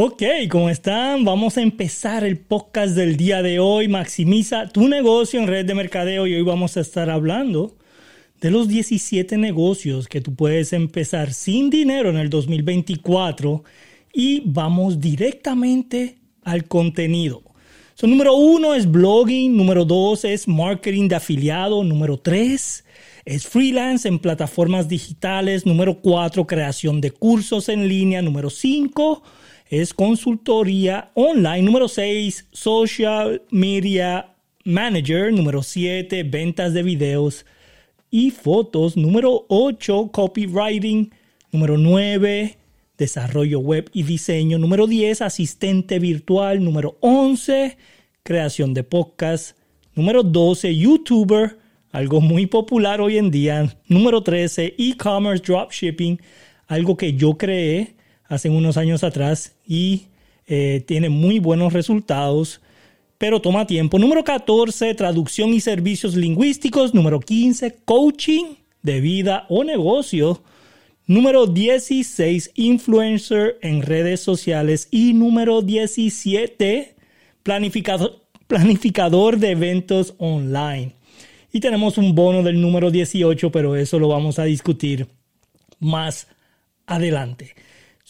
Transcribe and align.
Ok, 0.00 0.22
¿cómo 0.48 0.70
están? 0.70 1.24
Vamos 1.24 1.56
a 1.56 1.60
empezar 1.60 2.22
el 2.22 2.38
podcast 2.38 2.94
del 2.94 3.16
día 3.16 3.42
de 3.42 3.58
hoy. 3.58 3.88
Maximiza 3.88 4.68
tu 4.68 4.86
negocio 4.86 5.40
en 5.40 5.48
red 5.48 5.66
de 5.66 5.74
mercadeo 5.74 6.24
y 6.28 6.36
hoy 6.36 6.42
vamos 6.42 6.76
a 6.76 6.82
estar 6.82 7.10
hablando 7.10 7.74
de 8.40 8.52
los 8.52 8.68
17 8.68 9.36
negocios 9.38 10.06
que 10.06 10.20
tú 10.20 10.36
puedes 10.36 10.72
empezar 10.72 11.32
sin 11.32 11.68
dinero 11.68 12.10
en 12.10 12.16
el 12.16 12.30
2024 12.30 13.64
y 14.12 14.44
vamos 14.44 15.00
directamente 15.00 16.18
al 16.44 16.66
contenido. 16.66 17.42
So, 17.94 18.06
número 18.06 18.34
uno 18.34 18.74
es 18.74 18.88
blogging, 18.88 19.56
número 19.56 19.84
dos 19.84 20.24
es 20.24 20.46
marketing 20.46 21.08
de 21.08 21.16
afiliado, 21.16 21.82
número 21.82 22.18
tres 22.20 22.84
es 23.24 23.48
freelance 23.48 24.06
en 24.06 24.20
plataformas 24.20 24.88
digitales, 24.88 25.66
número 25.66 26.00
cuatro 26.00 26.46
creación 26.46 27.00
de 27.00 27.10
cursos 27.10 27.68
en 27.68 27.88
línea, 27.88 28.22
número 28.22 28.48
cinco 28.48 29.24
es 29.70 29.92
consultoría 29.92 31.10
online. 31.14 31.62
Número 31.62 31.88
6, 31.88 32.48
social 32.52 33.42
media 33.50 34.34
manager. 34.64 35.32
Número 35.32 35.62
7, 35.62 36.22
ventas 36.24 36.72
de 36.72 36.82
videos 36.82 37.44
y 38.10 38.30
fotos. 38.30 38.96
Número 38.96 39.44
8, 39.48 40.10
copywriting. 40.12 41.12
Número 41.52 41.76
9, 41.76 42.56
desarrollo 42.96 43.60
web 43.60 43.90
y 43.92 44.04
diseño. 44.04 44.58
Número 44.58 44.86
10, 44.86 45.22
asistente 45.22 45.98
virtual. 45.98 46.64
Número 46.64 46.96
11, 47.00 47.76
creación 48.22 48.72
de 48.72 48.84
podcast. 48.84 49.56
Número 49.94 50.22
12, 50.22 50.74
youtuber. 50.76 51.58
Algo 51.90 52.20
muy 52.20 52.46
popular 52.46 53.00
hoy 53.00 53.18
en 53.18 53.30
día. 53.30 53.76
Número 53.86 54.22
13, 54.22 54.74
e-commerce 54.78 55.42
dropshipping. 55.44 56.20
Algo 56.66 56.96
que 56.96 57.14
yo 57.14 57.36
creé 57.36 57.97
hace 58.28 58.50
unos 58.50 58.76
años 58.76 59.02
atrás 59.02 59.56
y 59.66 60.06
eh, 60.46 60.84
tiene 60.86 61.08
muy 61.08 61.38
buenos 61.40 61.72
resultados, 61.72 62.60
pero 63.18 63.40
toma 63.40 63.66
tiempo. 63.66 63.98
Número 63.98 64.22
14, 64.22 64.94
traducción 64.94 65.52
y 65.52 65.60
servicios 65.60 66.14
lingüísticos. 66.14 66.94
Número 66.94 67.20
15, 67.20 67.78
coaching 67.84 68.54
de 68.82 69.00
vida 69.00 69.46
o 69.48 69.64
negocio. 69.64 70.42
Número 71.06 71.46
16, 71.46 72.52
influencer 72.54 73.58
en 73.62 73.82
redes 73.82 74.20
sociales. 74.20 74.88
Y 74.90 75.14
número 75.14 75.62
17, 75.62 76.94
planificador, 77.42 78.20
planificador 78.46 79.38
de 79.38 79.50
eventos 79.50 80.14
online. 80.18 80.94
Y 81.50 81.60
tenemos 81.60 81.98
un 81.98 82.14
bono 82.14 82.42
del 82.42 82.60
número 82.60 82.90
18, 82.90 83.50
pero 83.50 83.74
eso 83.74 83.98
lo 83.98 84.08
vamos 84.08 84.38
a 84.38 84.44
discutir 84.44 85.08
más 85.80 86.28
adelante. 86.86 87.54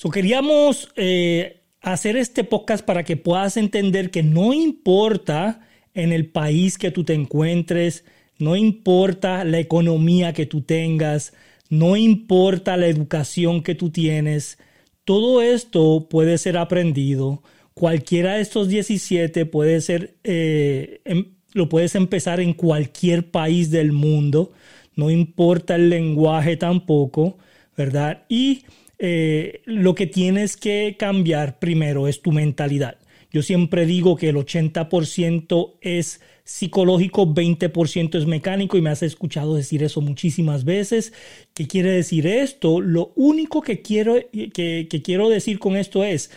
So, 0.01 0.11
queríamos 0.11 0.93
eh, 0.95 1.65
hacer 1.81 2.17
este 2.17 2.45
podcast 2.45 2.85
para 2.85 3.03
que 3.03 3.17
puedas 3.17 3.57
entender 3.57 4.13
que 4.13 4.23
no 4.23 4.55
importa 4.55 5.67
en 5.93 6.13
el 6.13 6.31
país 6.31 6.79
que 6.79 6.93
tú 6.93 7.03
te 7.03 7.15
encuentres, 7.15 8.05
no 8.39 8.55
importa 8.55 9.43
la 9.43 9.59
economía 9.59 10.33
que 10.33 10.47
tú 10.47 10.61
tengas, 10.61 11.33
no 11.69 11.97
importa 11.97 12.77
la 12.77 12.87
educación 12.87 13.61
que 13.61 13.75
tú 13.75 13.91
tienes, 13.91 14.59
todo 15.05 15.43
esto 15.43 16.07
puede 16.09 16.39
ser 16.39 16.59
aprendido. 16.59 17.43
Cualquiera 17.75 18.35
de 18.35 18.43
estos 18.43 18.69
17 18.69 19.47
puede 19.47 19.81
ser, 19.81 20.15
eh, 20.23 21.01
em, 21.07 21.25
lo 21.55 21.69
puedes 21.69 21.97
empezar 21.97 22.39
en 22.39 22.55
cualquier 22.55 23.33
país 23.33 23.73
del 23.73 23.91
mundo, 23.91 24.53
no 24.95 25.11
importa 25.11 25.75
el 25.75 25.91
lenguaje 25.91 26.57
tampoco, 26.57 27.37
¿verdad? 27.77 28.23
Y 28.29 28.63
eh, 28.99 29.63
lo 29.65 29.95
que 29.95 30.07
tienes 30.07 30.57
que 30.57 30.97
cambiar 30.99 31.59
primero 31.59 32.09
es 32.09 32.23
tu 32.23 32.33
mentalidad. 32.33 32.99
Yo 33.31 33.43
siempre 33.43 33.85
digo 33.85 34.17
que 34.17 34.31
el 34.31 34.37
80% 34.37 35.75
es 35.83 36.21
psicológico, 36.45 37.27
20% 37.27 38.19
es 38.19 38.27
mecánico 38.27 38.79
y 38.79 38.81
me 38.81 38.89
has 38.89 39.03
escuchado 39.03 39.55
decir 39.55 39.83
eso 39.83 40.01
muchísimas 40.01 40.65
veces. 40.65 41.13
¿Qué 41.53 41.67
quiere 41.67 41.91
decir 41.91 42.27
esto? 42.27 42.81
Lo 42.81 43.13
único 43.17 43.61
que 43.61 43.83
quiero, 43.83 44.17
que, 44.33 44.89
que 44.89 45.03
quiero 45.03 45.29
decir 45.29 45.59
con 45.59 45.77
esto 45.77 46.05
es 46.05 46.31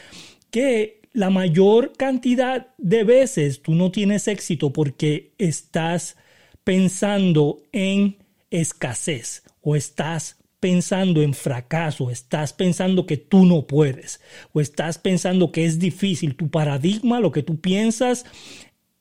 que 0.49 0.99
la 1.13 1.29
mayor 1.29 1.93
cantidad 1.97 2.67
de 2.77 3.05
veces 3.05 3.61
tú 3.61 3.73
no 3.73 3.91
tienes 3.91 4.27
éxito 4.27 4.73
porque 4.73 5.31
estás 5.37 6.17
pensando 6.65 7.63
en 7.71 8.17
escasez 8.49 9.43
o 9.61 9.77
estás 9.77 10.40
pensando 10.61 11.21
en 11.21 11.33
fracaso, 11.33 12.09
estás 12.09 12.53
pensando 12.53 13.05
que 13.05 13.17
tú 13.17 13.45
no 13.45 13.67
puedes 13.67 14.21
o 14.53 14.61
estás 14.61 14.97
pensando 14.97 15.51
que 15.51 15.65
es 15.65 15.79
difícil, 15.79 16.35
tu 16.35 16.49
paradigma, 16.49 17.19
lo 17.19 17.33
que 17.33 17.43
tú 17.43 17.59
piensas 17.59 18.25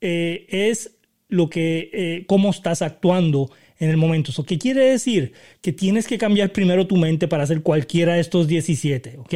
eh, 0.00 0.46
es 0.48 0.96
lo 1.28 1.48
que, 1.48 1.90
eh, 1.92 2.24
cómo 2.26 2.50
estás 2.50 2.82
actuando 2.82 3.50
en 3.78 3.88
el 3.88 3.96
momento. 3.96 4.32
¿Qué 4.44 4.58
quiere 4.58 4.84
decir? 4.84 5.32
Que 5.62 5.72
tienes 5.72 6.06
que 6.06 6.18
cambiar 6.18 6.52
primero 6.52 6.86
tu 6.86 6.96
mente 6.96 7.28
para 7.28 7.44
hacer 7.44 7.62
cualquiera 7.62 8.14
de 8.14 8.20
estos 8.20 8.46
17, 8.46 9.18
¿ok? 9.18 9.34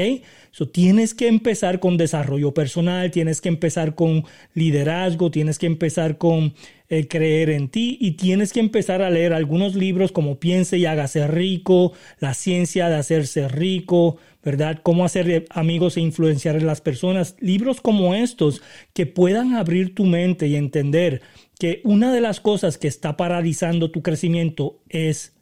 So, 0.51 0.69
tienes 0.69 1.15
que 1.15 1.29
empezar 1.29 1.81
con 1.81 1.97
desarrollo 1.97 2.53
personal, 2.53 3.11
tienes 3.11 3.41
que 3.41 3.49
empezar 3.49 3.95
con 3.95 4.25
liderazgo, 4.53 5.31
tienes 5.31 5.59
que 5.59 5.67
empezar 5.67 6.19
con 6.19 6.55
eh, 6.99 7.09
creer 7.09 7.51
en 7.51 7.69
ti 7.69 7.99
y 8.01 8.13
tienes 8.13 8.53
que 8.53 8.61
empezar 8.61 9.03
a 9.03 9.11
leer 9.11 9.33
algunos 9.33 9.75
libros 9.75 10.13
como 10.13 10.39
Piense 10.39 10.79
y 10.79 10.87
hágase 10.87 11.27
rico, 11.27 11.93
La 12.21 12.35
ciencia 12.35 12.89
de 12.89 12.97
hacerse 12.97 13.49
rico, 13.49 14.19
¿verdad? 14.43 14.81
Cómo 14.83 15.05
hacer 15.05 15.47
amigos 15.51 15.97
e 15.97 16.01
influenciar 16.01 16.57
a 16.57 16.61
las 16.61 16.81
personas. 16.81 17.37
Libros 17.41 17.81
como 17.81 18.15
estos 18.15 18.63
que 18.93 19.07
puedan 19.07 19.55
abrir 19.55 19.95
tu 19.95 20.05
mente 20.05 20.47
y 20.47 20.57
entender 20.57 21.23
que 21.59 21.81
una 21.85 22.13
de 22.13 22.21
las 22.21 22.41
cosas 22.41 22.79
que 22.79 22.89
está 22.89 23.17
paralizando 23.17 23.91
tu 23.91 24.03
crecimiento 24.03 24.81
es 24.89 25.35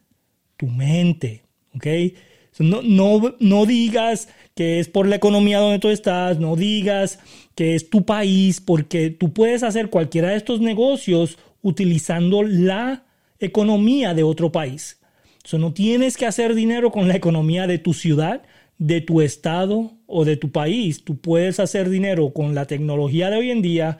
tu 0.57 0.67
mente, 0.67 1.43
¿ok? 1.75 1.87
No, 2.59 2.81
no, 2.83 3.35
no 3.39 3.65
digas 3.65 4.29
que 4.55 4.79
es 4.79 4.87
por 4.87 5.07
la 5.07 5.15
economía 5.15 5.59
donde 5.59 5.79
tú 5.79 5.89
estás, 5.89 6.39
no 6.39 6.55
digas 6.55 7.19
que 7.55 7.75
es 7.75 7.89
tu 7.89 8.05
país, 8.05 8.61
porque 8.61 9.09
tú 9.09 9.33
puedes 9.33 9.63
hacer 9.63 9.89
cualquiera 9.89 10.29
de 10.29 10.37
estos 10.37 10.61
negocios 10.61 11.37
utilizando 11.61 12.43
la 12.43 13.03
economía 13.39 14.13
de 14.13 14.23
otro 14.23 14.51
país. 14.51 14.99
So, 15.43 15.57
no 15.57 15.73
tienes 15.73 16.15
que 16.15 16.25
hacer 16.25 16.55
dinero 16.55 16.91
con 16.91 17.07
la 17.07 17.15
economía 17.15 17.67
de 17.67 17.77
tu 17.77 17.93
ciudad, 17.93 18.43
de 18.77 19.01
tu 19.01 19.21
estado 19.21 19.93
o 20.05 20.25
de 20.25 20.37
tu 20.37 20.51
país. 20.51 21.03
Tú 21.03 21.17
puedes 21.17 21.59
hacer 21.59 21.89
dinero 21.89 22.33
con 22.33 22.55
la 22.55 22.65
tecnología 22.65 23.29
de 23.29 23.37
hoy 23.37 23.51
en 23.51 23.61
día, 23.61 23.99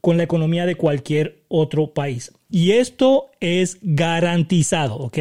con 0.00 0.16
la 0.16 0.24
economía 0.24 0.66
de 0.66 0.74
cualquier 0.74 1.44
otro 1.48 1.92
país. 1.94 2.32
Y 2.50 2.72
esto 2.72 3.30
es 3.40 3.78
garantizado, 3.82 4.96
¿ok? 4.96 5.18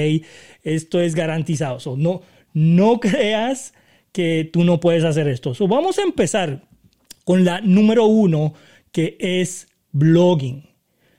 Esto 0.63 1.01
es 1.01 1.13
garantizado. 1.13 1.79
So, 1.79 1.97
no, 1.97 2.21
no 2.57 2.99
creas 2.99 3.71
que 4.11 4.49
tú 4.51 4.63
no 4.63 4.79
puedes 4.79 5.03
hacer 5.03 5.27
esto. 5.27 5.53
vamos 5.67 5.99
a 5.99 6.01
empezar 6.01 6.63
con 7.23 7.45
la 7.45 7.61
número 7.61 8.05
uno, 8.05 8.55
que 8.91 9.15
es 9.19 9.67
blogging. 9.91 10.67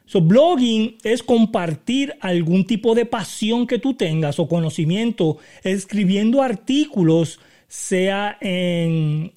So, 0.04 0.20
blogging 0.20 0.96
es 1.04 1.22
compartir 1.22 2.16
algún 2.20 2.66
tipo 2.66 2.96
de 2.96 3.06
pasión 3.06 3.68
que 3.68 3.78
tú 3.78 3.94
tengas 3.94 4.40
o 4.40 4.48
conocimiento 4.48 5.38
escribiendo 5.62 6.42
artículos, 6.42 7.38
sea 7.68 8.36
en 8.40 9.30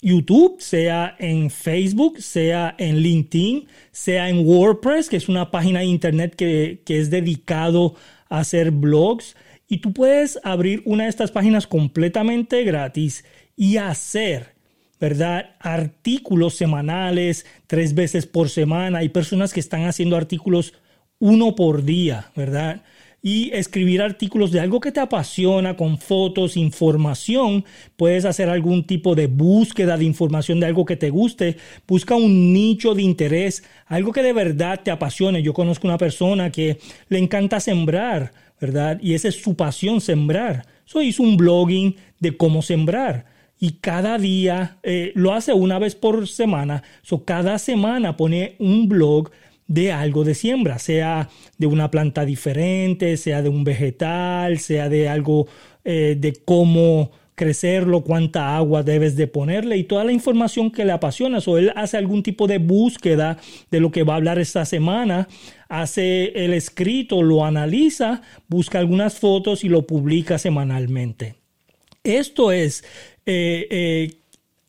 YouTube, 0.00 0.60
sea 0.60 1.16
en 1.18 1.50
Facebook, 1.50 2.20
sea 2.20 2.76
en 2.78 2.98
LinkedIn, 2.98 3.66
sea 3.90 4.28
en 4.28 4.46
WordPress, 4.46 5.08
que 5.08 5.16
es 5.16 5.28
una 5.28 5.50
página 5.50 5.80
de 5.80 5.86
internet 5.86 6.36
que, 6.36 6.82
que 6.84 7.00
es 7.00 7.10
dedicado 7.10 7.96
a 8.28 8.38
hacer 8.38 8.70
blogs. 8.70 9.34
Y 9.72 9.78
tú 9.78 9.94
puedes 9.94 10.38
abrir 10.44 10.82
una 10.84 11.04
de 11.04 11.08
estas 11.08 11.30
páginas 11.30 11.66
completamente 11.66 12.62
gratis 12.62 13.24
y 13.56 13.78
hacer, 13.78 14.52
¿verdad? 15.00 15.56
Artículos 15.60 16.56
semanales, 16.56 17.46
tres 17.68 17.94
veces 17.94 18.26
por 18.26 18.50
semana. 18.50 18.98
Hay 18.98 19.08
personas 19.08 19.54
que 19.54 19.60
están 19.60 19.86
haciendo 19.86 20.18
artículos 20.18 20.74
uno 21.18 21.54
por 21.54 21.84
día, 21.84 22.30
¿verdad? 22.36 22.82
y 23.22 23.52
escribir 23.54 24.02
artículos 24.02 24.50
de 24.50 24.58
algo 24.58 24.80
que 24.80 24.90
te 24.90 24.98
apasiona 24.98 25.76
con 25.76 25.96
fotos, 25.96 26.56
información. 26.56 27.64
Puedes 27.96 28.24
hacer 28.24 28.50
algún 28.50 28.84
tipo 28.84 29.14
de 29.14 29.28
búsqueda 29.28 29.96
de 29.96 30.04
información 30.04 30.58
de 30.58 30.66
algo 30.66 30.84
que 30.84 30.96
te 30.96 31.08
guste. 31.08 31.56
Busca 31.86 32.16
un 32.16 32.52
nicho 32.52 32.94
de 32.94 33.02
interés, 33.02 33.62
algo 33.86 34.12
que 34.12 34.24
de 34.24 34.32
verdad 34.32 34.80
te 34.82 34.90
apasione. 34.90 35.40
Yo 35.40 35.54
conozco 35.54 35.86
una 35.86 35.98
persona 35.98 36.50
que 36.50 36.78
le 37.08 37.18
encanta 37.18 37.60
sembrar. 37.60 38.32
¿Verdad? 38.62 39.00
Y 39.02 39.14
esa 39.14 39.26
es 39.26 39.42
su 39.42 39.56
pasión, 39.56 40.00
sembrar. 40.00 40.66
So 40.84 41.02
hizo 41.02 41.24
un 41.24 41.36
blogging 41.36 41.96
de 42.20 42.36
cómo 42.36 42.62
sembrar. 42.62 43.26
Y 43.58 43.72
cada 43.80 44.18
día 44.18 44.78
eh, 44.84 45.10
lo 45.16 45.34
hace 45.34 45.52
una 45.52 45.80
vez 45.80 45.96
por 45.96 46.28
semana. 46.28 46.84
So 47.02 47.24
cada 47.24 47.58
semana 47.58 48.16
pone 48.16 48.54
un 48.60 48.88
blog 48.88 49.32
de 49.66 49.90
algo 49.90 50.22
de 50.22 50.34
siembra, 50.34 50.78
sea 50.78 51.28
de 51.58 51.66
una 51.66 51.90
planta 51.90 52.24
diferente, 52.24 53.16
sea 53.16 53.42
de 53.42 53.48
un 53.48 53.64
vegetal, 53.64 54.60
sea 54.60 54.88
de 54.88 55.08
algo 55.08 55.48
eh, 55.84 56.16
de 56.16 56.32
cómo 56.44 57.10
crecerlo, 57.34 58.02
cuánta 58.02 58.56
agua 58.56 58.82
debes 58.82 59.16
de 59.16 59.26
ponerle 59.26 59.76
y 59.76 59.84
toda 59.84 60.04
la 60.04 60.12
información 60.12 60.70
que 60.70 60.84
le 60.84 60.92
apasiona. 60.92 61.38
O 61.46 61.58
él 61.58 61.72
hace 61.76 61.96
algún 61.96 62.22
tipo 62.22 62.46
de 62.46 62.58
búsqueda 62.58 63.38
de 63.70 63.80
lo 63.80 63.90
que 63.90 64.02
va 64.02 64.14
a 64.14 64.16
hablar 64.16 64.38
esta 64.38 64.64
semana, 64.64 65.28
hace 65.68 66.44
el 66.44 66.52
escrito, 66.54 67.22
lo 67.22 67.44
analiza, 67.44 68.22
busca 68.48 68.78
algunas 68.78 69.18
fotos 69.18 69.64
y 69.64 69.68
lo 69.68 69.86
publica 69.86 70.38
semanalmente. 70.38 71.36
Esto 72.04 72.52
es 72.52 72.84
eh, 73.26 73.66
eh, 73.70 74.14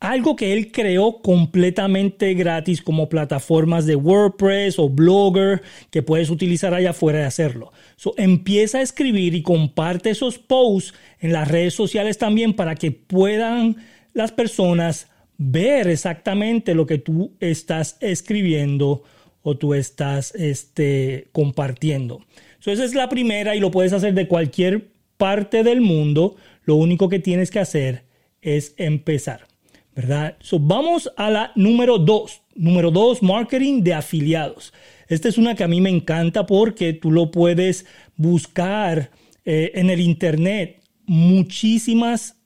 algo 0.04 0.36
que 0.36 0.52
él 0.52 0.70
creó 0.70 1.22
completamente 1.22 2.34
gratis 2.34 2.82
como 2.82 3.08
plataformas 3.08 3.86
de 3.86 3.96
WordPress 3.96 4.78
o 4.78 4.90
Blogger 4.90 5.62
que 5.92 6.04
puedes 6.04 6.30
utilizar 6.30 6.74
allá 6.74 6.90
afuera 6.90 7.20
de 7.20 7.26
hacerlo. 7.26 7.72
empieza 8.18 8.80
a 8.80 8.82
escribir 8.82 9.34
y 9.34 9.42
comparte 9.42 10.10
esos 10.10 10.40
posts 10.40 10.94
en 11.22 11.32
las 11.32 11.48
redes 11.48 11.74
sociales 11.74 12.18
también 12.18 12.54
para 12.54 12.76
que 12.76 12.92
puedan 12.92 13.78
las 14.14 14.34
personas 14.34 15.08
ver 15.38 15.88
exactamente 15.88 16.76
lo 16.76 16.86
que 16.86 16.98
tú 16.98 17.32
estás 17.40 17.96
escribiendo 18.02 19.04
o 19.42 19.58
tú 19.58 19.74
estás 19.74 20.36
este, 20.36 21.30
compartiendo. 21.32 22.26
esa 22.66 22.84
es 22.84 22.94
la 22.94 23.08
primera 23.08 23.56
y 23.56 23.62
lo 23.62 23.72
puedes 23.72 23.94
hacer 23.94 24.14
de 24.14 24.28
cualquier 24.28 24.90
parte 25.16 25.64
del 25.64 25.80
mundo. 25.80 26.36
Lo 26.66 26.76
único 26.76 27.08
que 27.08 27.20
tienes 27.20 27.52
que 27.52 27.60
hacer 27.60 28.04
es 28.42 28.74
empezar. 28.76 29.53
¿Verdad? 29.96 30.38
vamos 30.60 31.12
a 31.18 31.30
la 31.30 31.52
número 31.56 31.98
dos. 31.98 32.42
Número 32.56 32.92
dos, 32.92 33.24
marketing 33.24 33.82
de 33.82 33.96
afiliados. 33.96 34.74
Esta 35.08 35.28
es 35.28 35.38
una 35.38 35.56
que 35.56 35.64
a 35.64 35.68
mí 35.68 35.82
me 35.82 35.90
encanta 35.90 36.46
porque 36.46 36.94
tú 36.94 37.12
lo 37.12 37.32
puedes 37.32 37.86
buscar 38.16 39.10
eh, 39.44 39.72
en 39.76 39.90
el 39.90 40.00
Internet. 40.00 40.84
Muchísimas 41.06 42.38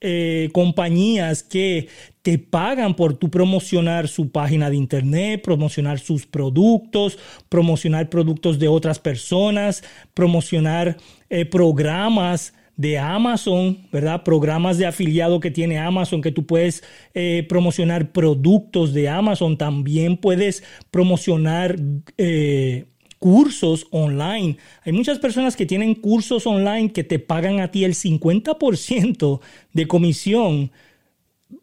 eh, 0.00 0.50
compañías 0.52 1.42
que 1.42 1.88
te 2.20 2.38
pagan 2.38 2.94
por 2.94 3.16
tu 3.16 3.30
promocionar 3.30 4.08
su 4.08 4.30
página 4.30 4.68
de 4.68 4.76
internet, 4.76 5.40
promocionar 5.42 5.98
sus 5.98 6.26
productos, 6.26 7.18
promocionar 7.48 8.10
productos 8.10 8.58
de 8.58 8.68
otras 8.68 8.98
personas, 8.98 9.82
promocionar 10.12 10.98
eh, 11.30 11.46
programas 11.46 12.52
de 12.76 12.98
Amazon, 12.98 13.86
¿verdad? 13.90 14.22
Programas 14.22 14.78
de 14.78 14.86
afiliado 14.86 15.40
que 15.40 15.50
tiene 15.50 15.78
Amazon, 15.78 16.20
que 16.20 16.32
tú 16.32 16.46
puedes 16.46 16.84
eh, 17.14 17.44
promocionar 17.48 18.12
productos 18.12 18.92
de 18.92 19.08
Amazon, 19.08 19.56
también 19.56 20.18
puedes 20.18 20.62
promocionar 20.90 21.76
eh, 22.18 22.84
cursos 23.18 23.86
online. 23.90 24.58
Hay 24.84 24.92
muchas 24.92 25.18
personas 25.18 25.56
que 25.56 25.66
tienen 25.66 25.94
cursos 25.94 26.46
online 26.46 26.92
que 26.92 27.04
te 27.04 27.18
pagan 27.18 27.60
a 27.60 27.70
ti 27.70 27.84
el 27.84 27.94
50% 27.94 29.40
de 29.72 29.86
comisión 29.86 30.70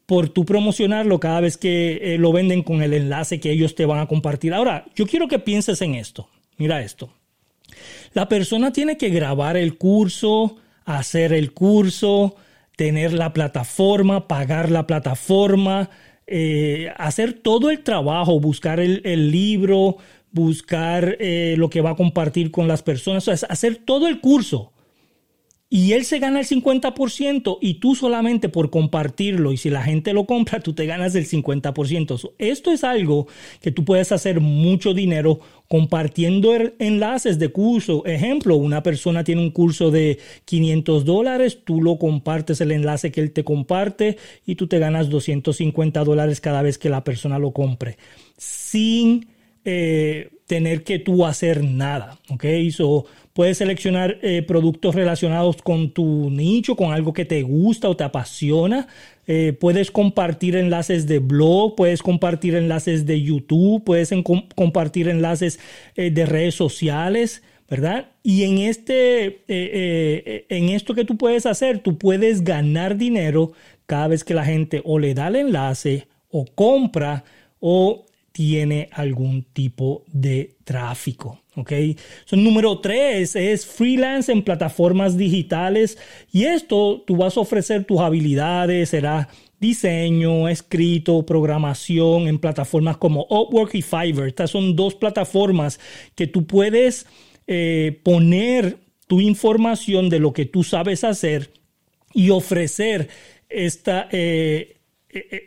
por 0.06 0.30
tu 0.30 0.46
promocionarlo 0.46 1.20
cada 1.20 1.42
vez 1.42 1.58
que 1.58 2.16
eh, 2.16 2.18
lo 2.18 2.32
venden 2.32 2.64
con 2.64 2.82
el 2.82 2.94
enlace 2.94 3.40
que 3.40 3.52
ellos 3.52 3.76
te 3.76 3.86
van 3.86 4.00
a 4.00 4.08
compartir. 4.08 4.54
Ahora, 4.54 4.86
yo 4.96 5.06
quiero 5.06 5.28
que 5.28 5.40
pienses 5.40 5.82
en 5.82 5.96
esto. 5.96 6.28
Mira 6.58 6.82
esto. 6.82 7.14
La 8.14 8.28
persona 8.28 8.72
tiene 8.72 8.98
que 8.98 9.10
grabar 9.10 9.58
el 9.58 9.78
curso, 9.78 10.58
hacer 10.86 11.34
el 11.34 11.54
curso, 11.54 12.36
tener 12.76 13.14
la 13.14 13.34
plataforma, 13.34 14.28
pagar 14.28 14.72
la 14.72 14.88
plataforma, 14.88 15.90
eh, 16.28 16.92
hacer 16.98 17.34
todo 17.34 17.70
el 17.70 17.84
trabajo, 17.84 18.40
buscar 18.40 18.80
el, 18.80 19.32
libro, 19.32 19.98
buscar 20.32 21.18
eh, 21.20 21.56
lo 21.58 21.70
que 21.70 21.82
va 21.82 21.92
a 21.92 21.96
compartir 21.96 22.52
con 22.52 22.68
las 22.68 22.82
personas, 22.82 23.28
hacer 23.28 23.78
todo 23.78 24.08
el 24.08 24.20
curso 24.20 24.74
y 25.74 25.94
él 25.94 26.06
se 26.06 26.20
gana 26.20 26.40
el 26.40 26.46
50% 26.46 27.58
y 27.60 27.74
tú 27.80 27.96
solamente 27.96 28.48
por 28.48 28.70
compartirlo 28.70 29.52
y 29.52 29.58
si 29.58 29.72
la 29.72 29.82
gente 29.82 30.14
lo 30.14 30.28
compra, 30.28 30.60
tú 30.60 30.74
te 30.74 30.86
ganas 30.86 31.16
el 31.16 31.28
50%. 31.28 32.34
Esto 32.38 32.72
es 32.72 32.84
algo 32.84 33.26
que 33.60 33.72
tú 33.72 33.84
puedes 33.84 34.12
hacer 34.12 34.40
mucho 34.40 34.94
dinero 34.94 35.40
compartiendo 35.74 36.54
enlaces 36.78 37.40
de 37.40 37.48
curso. 37.48 38.06
Ejemplo, 38.06 38.58
una 38.58 38.84
persona 38.84 39.24
tiene 39.24 39.42
un 39.42 39.50
curso 39.50 39.90
de 39.90 40.20
500 40.46 41.04
dólares, 41.04 41.62
tú 41.66 41.82
lo 41.82 41.98
compartes 41.98 42.62
el 42.62 42.72
enlace 42.72 43.12
que 43.12 43.22
él 43.22 43.32
te 43.32 43.44
comparte 43.44 44.18
y 44.46 44.54
tú 44.54 44.68
te 44.68 44.78
ganas 44.78 45.10
250 45.10 46.04
dólares 46.04 46.42
cada 46.42 46.62
vez 46.62 46.78
que 46.78 46.90
la 46.90 47.04
persona 47.04 47.40
lo 47.40 47.54
compre. 47.54 47.98
Sin 48.38 49.26
eh, 49.66 50.30
tener 50.46 50.84
que 50.84 51.00
tú 51.00 51.26
hacer 51.26 51.64
nada. 51.64 52.20
¿Ok? 52.30 52.46
So, 52.70 53.06
puedes 53.34 53.58
seleccionar 53.58 54.20
eh, 54.22 54.42
productos 54.44 54.96
relacionados 54.96 55.62
con 55.62 55.92
tu 55.92 56.30
nicho, 56.30 56.76
con 56.76 56.94
algo 56.94 57.14
que 57.14 57.26
te 57.26 57.42
gusta 57.42 57.90
o 57.90 57.98
te 57.98 58.04
apasiona. 58.04 58.88
Eh, 59.28 59.54
puedes 59.60 59.92
compartir 59.92 60.56
enlaces 60.56 61.08
de 61.08 61.20
blog, 61.20 61.76
puedes 61.76 62.02
compartir 62.02 62.56
enlaces 62.56 63.06
de 63.06 63.22
YouTube, 63.22 63.84
puedes 63.84 64.12
compartir 64.56 65.08
enlaces 65.08 65.60
de 65.96 66.26
redes 66.26 66.56
sociales. 66.56 67.44
¿verdad? 67.70 68.12
Y 68.22 68.44
en, 68.44 68.60
este, 68.60 69.42
en 69.48 70.70
esto 70.70 70.94
que 70.94 71.06
tú 71.06 71.18
puedes 71.18 71.48
hacer, 71.48 71.80
tú 71.80 71.98
puedes 71.98 72.44
ganar 72.44 72.98
dinero 72.98 73.54
cada 73.88 74.10
vez 74.10 74.24
que 74.24 74.36
la 74.36 74.46
gente 74.46 74.82
o 74.86 75.00
le 75.00 75.16
da 75.16 75.30
el 75.30 75.38
enlace 75.38 76.08
o 76.30 76.46
compra 76.46 77.24
o 77.60 78.06
tiene 78.32 78.90
algún 78.92 79.44
tipo 79.54 80.04
de 80.12 80.56
tráfico. 80.66 81.43
¿Ok? 81.56 81.72
número 82.32 82.80
tres 82.80 83.36
es 83.36 83.66
freelance 83.66 84.32
en 84.32 84.44
plataformas 84.44 85.18
digitales 85.18 85.98
y 86.32 86.46
esto 86.46 87.04
tú 87.06 87.18
vas 87.18 87.38
a 87.38 87.42
ofrecer 87.42 87.86
tus 87.86 88.00
habilidades, 88.00 88.90
será 88.90 89.30
diseño, 89.60 90.50
escrito, 90.50 91.26
programación 91.26 92.28
en 92.28 92.38
plataformas 92.38 92.98
como 92.98 93.26
Upwork 93.30 93.74
y 93.76 93.82
Fiverr. 93.82 94.28
Estas 94.28 94.52
son 94.52 94.76
dos 94.76 94.94
plataformas 94.94 95.80
que 96.16 96.28
tú 96.28 96.46
puedes 96.46 97.08
eh, 97.48 98.00
poner 98.04 98.78
tu 99.08 99.22
información 99.22 100.10
de 100.10 100.20
lo 100.20 100.34
que 100.34 100.46
tú 100.46 100.64
sabes 100.64 101.04
hacer 101.04 101.52
y 102.14 102.30
ofrecer 102.30 103.10
esta, 103.48 104.10
eh, 104.12 104.78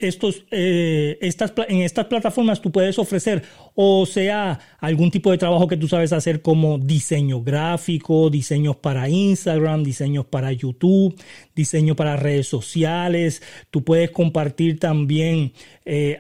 estos, 0.01 0.45
eh, 0.51 1.19
estas, 1.21 1.53
en 1.69 1.83
estas 1.83 2.07
plataformas 2.07 2.61
tú 2.61 2.71
puedes 2.71 2.99
ofrecer 2.99 3.43
o 3.75 4.07
sea 4.07 4.59
algún 4.79 5.11
tipo 5.11 5.31
de 5.31 5.39
trabajo 5.39 5.67
que 5.69 5.77
tú 5.77 5.89
sabes 5.89 6.13
hacer 6.13 6.43
como 6.43 6.79
diseño 6.79 7.43
gráfico, 7.43 8.31
diseños 8.31 8.77
para 8.77 9.09
Instagram, 9.09 9.83
diseños 9.83 10.27
para 10.27 10.53
YouTube, 10.53 11.15
diseño 11.55 11.97
para 11.97 12.17
redes 12.17 12.47
sociales. 12.47 13.43
Tú 13.71 13.85
puedes 13.85 14.11
compartir 14.11 14.79
también, 14.79 15.53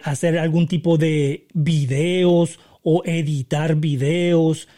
hacer 0.02 0.38
algún 0.38 0.66
tipo 0.66 0.98
de 0.98 1.46
videos 1.54 2.58
o 2.82 3.02
editar 3.04 3.76
videos. 3.76 4.68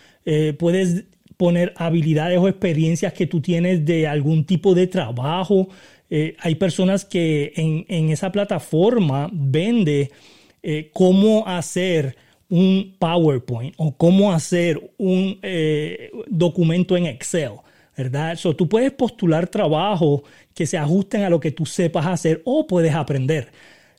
puedes 0.58 1.04
poner 1.38 1.72
habilidades 1.76 2.38
o 2.38 2.48
experiencias 2.48 3.12
que 3.12 3.26
tú 3.26 3.40
tienes 3.40 3.86
de 3.86 4.06
algún 4.06 4.44
tipo 4.44 4.74
de 4.74 4.88
trabajo 4.88 5.68
eh, 6.10 6.36
hay 6.40 6.54
personas 6.54 7.04
que 7.04 7.52
en, 7.56 8.10
esa 8.10 8.32
plataforma 8.32 9.28
vende 9.32 10.10
eh, 10.62 10.90
cómo 10.92 11.46
hacer 11.46 12.16
un 12.48 12.96
PowerPoint 12.98 13.74
o 13.76 13.96
cómo 13.96 14.32
hacer 14.32 14.92
un 14.96 15.38
eh, 15.42 16.10
documento 16.28 16.96
en 16.96 17.06
Excel, 17.06 17.52
¿verdad? 17.96 18.36
So, 18.36 18.56
tú 18.56 18.68
puedes 18.68 18.92
postular 18.92 19.48
trabajo 19.48 20.24
que 20.54 20.66
se 20.66 20.78
ajusten 20.78 21.24
a 21.24 21.30
lo 21.30 21.40
que 21.40 21.50
tú 21.50 21.66
sepas 21.66 22.06
hacer 22.06 22.40
o 22.44 22.66
puedes 22.66 22.94
aprender. 22.94 23.52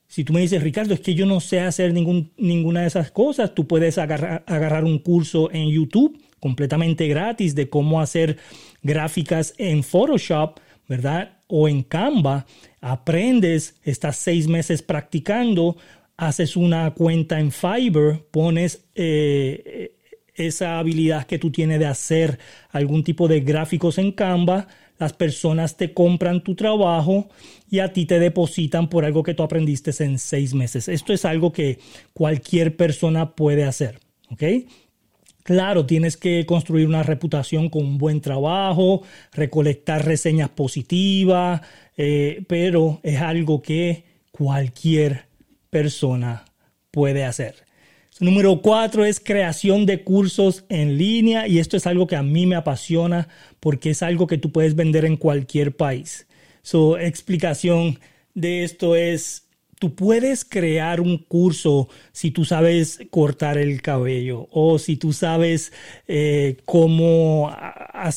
Si 0.07 0.23
tú 0.23 0.33
me 0.33 0.41
dices, 0.41 0.63
Ricardo, 0.63 0.95
es 0.95 1.01
que 1.01 1.13
yo 1.13 1.27
no 1.27 1.39
sé 1.39 1.59
hacer 1.59 1.93
ninguna 1.93 2.81
de 2.81 2.87
esas 2.87 3.11
cosas, 3.11 3.53
tú 3.53 3.67
puedes 3.67 3.99
agarrar 3.99 4.83
un 4.83 4.97
curso 4.97 5.51
en 5.51 5.69
YouTube 5.69 6.19
completamente 6.39 7.07
gratis 7.07 7.53
de 7.53 7.69
cómo 7.69 8.01
hacer 8.01 8.37
gráficas 8.81 9.53
en 9.59 9.83
Photoshop, 9.83 10.59
¿verdad? 10.87 11.38
O 11.49 11.67
en 11.67 11.83
Canva, 11.83 12.45
aprendes, 12.79 13.75
estás 13.83 14.15
seis 14.17 14.47
meses 14.47 14.81
practicando, 14.81 15.75
haces 16.15 16.55
una 16.55 16.91
cuenta 16.93 17.39
en 17.39 17.51
Fiverr, 17.51 18.23
pones 18.31 18.85
eh, 18.95 19.95
esa 20.35 20.79
habilidad 20.79 21.25
que 21.25 21.39
tú 21.39 21.51
tienes 21.51 21.79
de 21.79 21.87
hacer 21.87 22.39
algún 22.69 23.03
tipo 23.03 23.27
de 23.27 23.41
gráficos 23.41 23.97
en 23.97 24.11
Canva, 24.11 24.67
las 24.99 25.13
personas 25.13 25.75
te 25.75 25.93
compran 25.93 26.43
tu 26.43 26.55
trabajo 26.55 27.29
y 27.69 27.79
a 27.79 27.93
ti 27.93 28.05
te 28.05 28.19
depositan 28.19 28.89
por 28.89 29.05
algo 29.05 29.23
que 29.23 29.33
tú 29.33 29.43
aprendiste 29.43 29.91
en 30.03 30.19
seis 30.19 30.53
meses. 30.53 30.87
Esto 30.87 31.13
es 31.13 31.25
algo 31.25 31.51
que 31.51 31.79
cualquier 32.13 32.75
persona 32.75 33.33
puede 33.35 33.63
hacer. 33.63 33.99
¿ok? 34.29 34.43
Claro, 35.49 35.87
tienes 35.87 36.15
que 36.15 36.45
construir 36.45 36.85
una 36.85 37.01
reputación 37.01 37.69
con 37.69 37.83
un 37.83 37.97
buen 37.97 38.21
trabajo, 38.21 39.01
recolectar 39.33 40.05
reseñas 40.05 40.49
positivas, 40.49 41.61
eh, 41.97 42.43
pero 42.47 42.99
es 43.01 43.19
algo 43.19 43.59
que 43.59 44.03
cualquier 44.29 45.25
persona 45.71 46.45
puede 46.91 47.25
hacer. 47.25 47.55
Número 48.19 48.61
cuatro 48.61 49.05
es 49.05 49.19
creación 49.19 49.87
de 49.87 50.03
cursos 50.03 50.65
en 50.69 50.99
línea 50.99 51.47
y 51.47 51.57
esto 51.57 51.77
es 51.77 51.87
algo 51.87 52.05
que 52.05 52.15
a 52.15 52.21
mí 52.21 52.45
me 52.45 52.55
apasiona 52.55 53.27
porque 53.59 53.89
es 53.89 54.03
algo 54.03 54.27
que 54.27 54.37
tú 54.37 54.51
puedes 54.51 54.75
vender 54.75 55.03
en 55.03 55.17
cualquier 55.17 55.75
país. 55.75 56.27
Su 56.61 56.95
explicación 56.95 57.97
de 58.35 58.63
esto 58.63 58.95
es 58.95 59.48
tú 59.79 59.95
puedes 59.95 60.43
crear 60.43 60.99
un 60.99 61.17
curso 61.17 61.87
si 62.11 62.31
tú 62.31 62.43
sabes 62.43 62.99
cortar 63.09 63.57
el 63.57 63.81
cabello 63.81 64.47
o 64.51 64.77
si 64.77 64.97
tú 64.97 65.13
sabes 65.13 65.71
eh, 66.07 66.57
cómo 66.65 67.49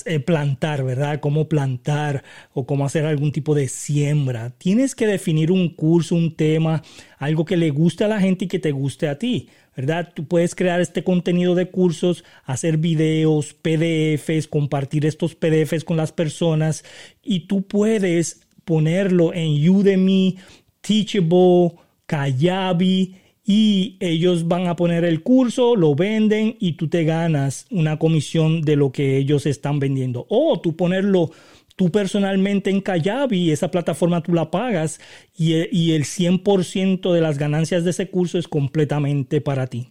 eh, 0.04 0.20
plantar, 0.20 0.82
¿verdad? 0.84 1.20
Cómo 1.20 1.48
plantar 1.48 2.24
o 2.52 2.66
cómo 2.66 2.84
hacer 2.84 3.06
algún 3.06 3.30
tipo 3.30 3.54
de 3.54 3.68
siembra. 3.68 4.50
Tienes 4.50 4.96
que 4.96 5.06
definir 5.06 5.52
un 5.52 5.68
curso, 5.68 6.16
un 6.16 6.34
tema, 6.34 6.82
algo 7.18 7.44
que 7.44 7.56
le 7.56 7.70
guste 7.70 8.04
a 8.04 8.08
la 8.08 8.20
gente 8.20 8.44
y 8.44 8.48
que 8.48 8.58
te 8.58 8.72
guste 8.72 9.08
a 9.08 9.18
ti. 9.18 9.48
¿verdad? 9.74 10.12
Tú 10.14 10.26
puedes 10.26 10.54
crear 10.54 10.82
este 10.82 11.02
contenido 11.02 11.54
de 11.54 11.70
cursos, 11.70 12.24
hacer 12.44 12.76
videos, 12.76 13.54
PDFs, 13.54 14.46
compartir 14.46 15.06
estos 15.06 15.34
PDFs 15.34 15.84
con 15.84 15.96
las 15.96 16.12
personas 16.12 16.84
y 17.22 17.46
tú 17.46 17.62
puedes 17.62 18.42
ponerlo 18.64 19.32
en 19.34 19.68
Udemy, 19.68 20.38
Teachable, 20.82 21.72
Kayabi 22.06 23.16
y 23.44 23.96
ellos 24.00 24.46
van 24.46 24.68
a 24.68 24.76
poner 24.76 25.04
el 25.04 25.22
curso, 25.22 25.74
lo 25.74 25.94
venden 25.94 26.56
y 26.60 26.72
tú 26.72 26.88
te 26.88 27.04
ganas 27.04 27.66
una 27.70 27.98
comisión 27.98 28.62
de 28.62 28.76
lo 28.76 28.92
que 28.92 29.16
ellos 29.16 29.46
están 29.46 29.78
vendiendo. 29.80 30.26
O 30.28 30.60
tú 30.60 30.76
ponerlo 30.76 31.30
tú 31.74 31.90
personalmente 31.90 32.70
en 32.70 32.82
Kayabi, 32.82 33.50
esa 33.50 33.70
plataforma 33.70 34.22
tú 34.22 34.34
la 34.34 34.50
pagas 34.50 35.00
y, 35.36 35.54
y 35.76 35.92
el 35.92 36.04
100% 36.04 37.12
de 37.12 37.20
las 37.20 37.38
ganancias 37.38 37.84
de 37.84 37.90
ese 37.90 38.08
curso 38.10 38.38
es 38.38 38.46
completamente 38.46 39.40
para 39.40 39.66
ti. 39.66 39.88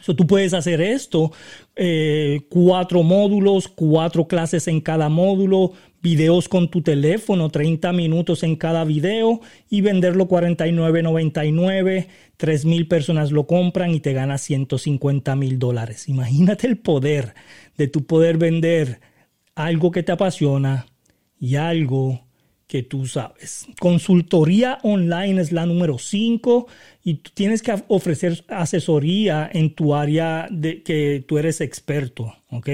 So, 0.00 0.14
tú 0.14 0.26
puedes 0.26 0.54
hacer 0.54 0.80
esto, 0.80 1.32
eh, 1.74 2.42
cuatro 2.48 3.02
módulos, 3.02 3.66
cuatro 3.66 4.28
clases 4.28 4.68
en 4.68 4.80
cada 4.80 5.08
módulo, 5.08 5.72
videos 6.00 6.48
con 6.48 6.70
tu 6.70 6.82
teléfono, 6.82 7.48
30 7.50 7.92
minutos 7.92 8.42
en 8.42 8.56
cada 8.56 8.84
video 8.84 9.40
y 9.68 9.80
venderlo 9.80 10.28
49.99, 10.28 12.06
3 12.36 12.64
mil 12.64 12.86
personas 12.88 13.32
lo 13.32 13.46
compran 13.46 13.94
y 13.94 14.00
te 14.00 14.12
ganas 14.12 14.42
150 14.42 15.34
mil 15.36 15.58
dólares. 15.58 16.08
Imagínate 16.08 16.66
el 16.66 16.78
poder 16.78 17.34
de 17.76 17.88
tu 17.88 18.04
poder 18.06 18.38
vender 18.38 19.00
algo 19.54 19.90
que 19.90 20.02
te 20.02 20.12
apasiona 20.12 20.86
y 21.40 21.56
algo 21.56 22.28
que 22.68 22.82
tú 22.82 23.06
sabes. 23.06 23.66
Consultoría 23.80 24.78
online 24.82 25.40
es 25.40 25.52
la 25.52 25.64
número 25.64 25.98
5 25.98 26.66
y 27.08 27.14
tú 27.14 27.30
tienes 27.32 27.62
que 27.62 27.74
ofrecer 27.88 28.44
asesoría 28.48 29.48
en 29.50 29.74
tu 29.74 29.94
área 29.94 30.46
de 30.50 30.82
que 30.82 31.24
tú 31.26 31.38
eres 31.38 31.62
experto, 31.62 32.34
¿ok? 32.50 32.68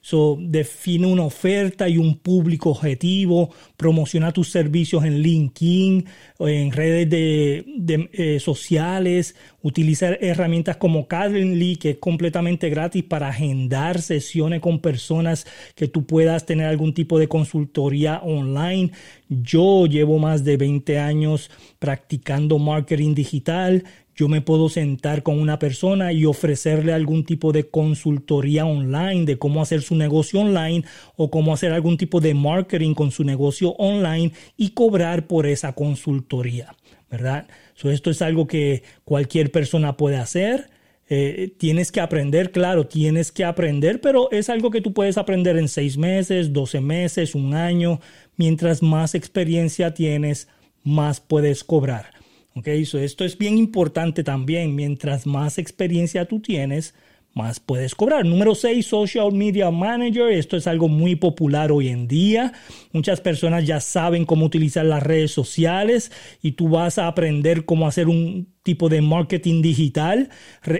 So, 0.00 0.38
define 0.40 1.08
una 1.08 1.24
oferta 1.24 1.88
y 1.88 1.98
un 1.98 2.18
público 2.18 2.70
objetivo, 2.70 3.50
promociona 3.76 4.32
tus 4.32 4.48
servicios 4.48 5.04
en 5.04 5.18
LinkedIn, 5.18 6.06
en 6.38 6.70
redes 6.70 7.10
de, 7.10 8.08
eh, 8.12 8.38
sociales, 8.38 9.34
utilizar 9.62 10.18
herramientas 10.20 10.76
como 10.76 11.08
Calendly, 11.08 11.74
que 11.74 11.90
es 11.90 11.98
completamente 11.98 12.70
gratis 12.70 13.02
para 13.02 13.28
agendar 13.28 14.00
sesiones 14.00 14.60
con 14.60 14.78
personas 14.78 15.48
que 15.74 15.88
tú 15.88 16.06
puedas 16.06 16.46
tener 16.46 16.66
algún 16.66 16.94
tipo 16.94 17.18
de 17.18 17.26
consultoría 17.26 18.20
online. 18.22 18.92
Yo 19.28 19.86
llevo 19.86 20.18
más 20.18 20.44
de 20.44 20.56
20 20.56 20.98
años 20.98 21.50
practicando 21.78 22.58
marketing 22.58 23.14
digital. 23.14 23.79
Yo 24.14 24.28
me 24.28 24.42
puedo 24.42 24.68
sentar 24.68 25.22
con 25.22 25.40
una 25.40 25.58
persona 25.58 26.12
y 26.12 26.26
ofrecerle 26.26 26.92
algún 26.92 27.24
tipo 27.24 27.52
de 27.52 27.70
consultoría 27.70 28.66
online 28.66 29.24
de 29.24 29.38
cómo 29.38 29.62
hacer 29.62 29.82
su 29.82 29.94
negocio 29.94 30.40
online 30.40 30.84
o 31.16 31.30
cómo 31.30 31.54
hacer 31.54 31.72
algún 31.72 31.96
tipo 31.96 32.20
de 32.20 32.34
marketing 32.34 32.94
con 32.94 33.10
su 33.12 33.24
negocio 33.24 33.70
online 33.78 34.32
y 34.56 34.70
cobrar 34.70 35.26
por 35.26 35.46
esa 35.46 35.72
consultoría, 35.74 36.74
¿verdad? 37.10 37.46
esto 37.82 38.10
es 38.10 38.20
algo 38.20 38.46
que 38.46 38.82
cualquier 39.04 39.50
persona 39.50 39.96
puede 39.96 40.18
hacer. 40.18 40.68
Eh, 41.08 41.54
tienes 41.58 41.90
que 41.90 42.00
aprender, 42.00 42.52
claro, 42.52 42.86
tienes 42.86 43.32
que 43.32 43.44
aprender, 43.44 44.00
pero 44.00 44.30
es 44.30 44.48
algo 44.48 44.70
que 44.70 44.80
tú 44.80 44.92
puedes 44.92 45.18
aprender 45.18 45.56
en 45.56 45.68
seis 45.68 45.96
meses, 45.96 46.52
doce 46.52 46.80
meses, 46.80 47.34
un 47.34 47.54
año. 47.54 48.00
Mientras 48.36 48.82
más 48.82 49.14
experiencia 49.14 49.92
tienes, 49.94 50.46
más 50.84 51.20
puedes 51.20 51.64
cobrar. 51.64 52.19
Okay, 52.56 52.82
esto 52.82 53.24
es 53.24 53.38
bien 53.38 53.58
importante 53.58 54.24
también. 54.24 54.74
Mientras 54.74 55.24
más 55.24 55.58
experiencia 55.58 56.24
tú 56.26 56.40
tienes, 56.40 56.94
más 57.32 57.60
puedes 57.60 57.94
cobrar. 57.94 58.26
Número 58.26 58.56
6, 58.56 58.84
Social 58.84 59.32
Media 59.32 59.70
Manager. 59.70 60.28
Esto 60.32 60.56
es 60.56 60.66
algo 60.66 60.88
muy 60.88 61.14
popular 61.14 61.70
hoy 61.70 61.88
en 61.88 62.08
día. 62.08 62.52
Muchas 62.92 63.20
personas 63.20 63.64
ya 63.64 63.80
saben 63.80 64.24
cómo 64.24 64.46
utilizar 64.46 64.84
las 64.84 65.02
redes 65.02 65.30
sociales 65.30 66.10
y 66.42 66.52
tú 66.52 66.68
vas 66.68 66.98
a 66.98 67.06
aprender 67.06 67.64
cómo 67.64 67.86
hacer 67.86 68.08
un 68.08 68.48
tipo 68.64 68.88
de 68.88 69.00
marketing 69.00 69.62
digital 69.62 70.28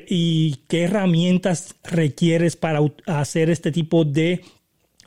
y 0.08 0.56
qué 0.68 0.82
herramientas 0.82 1.76
requieres 1.84 2.56
para 2.56 2.80
hacer 3.06 3.48
este 3.48 3.70
tipo 3.70 4.04
de 4.04 4.42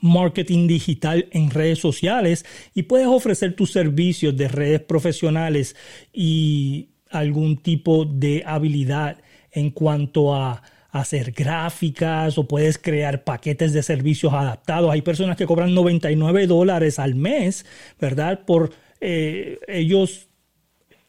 marketing 0.04 0.68
digital 0.68 1.28
en 1.32 1.50
redes 1.50 1.80
sociales 1.80 2.46
y 2.76 2.84
puedes 2.84 3.08
ofrecer 3.08 3.56
tus 3.56 3.72
servicios 3.72 4.36
de 4.36 4.50
redes 4.50 4.82
profesionales 4.82 5.78
y 6.12 6.90
algún 7.10 7.56
tipo 7.58 8.04
de 8.04 8.44
habilidad 8.46 9.18
en 9.52 9.72
cuanto 9.72 10.36
a 10.36 10.62
hacer 10.92 11.32
gráficas 11.32 12.38
o 12.38 12.48
puedes 12.48 12.78
crear 12.78 13.24
paquetes 13.24 13.72
de 13.72 13.82
servicios 13.82 14.34
adaptados. 14.34 14.92
Hay 14.92 15.02
personas 15.02 15.38
que 15.38 15.46
cobran 15.46 15.74
99 15.74 16.48
dólares 16.48 17.00
al 17.00 17.16
mes, 17.16 17.66
¿verdad? 18.00 18.42
Por 18.46 18.72
eh, 19.00 19.58
ellos 19.70 20.28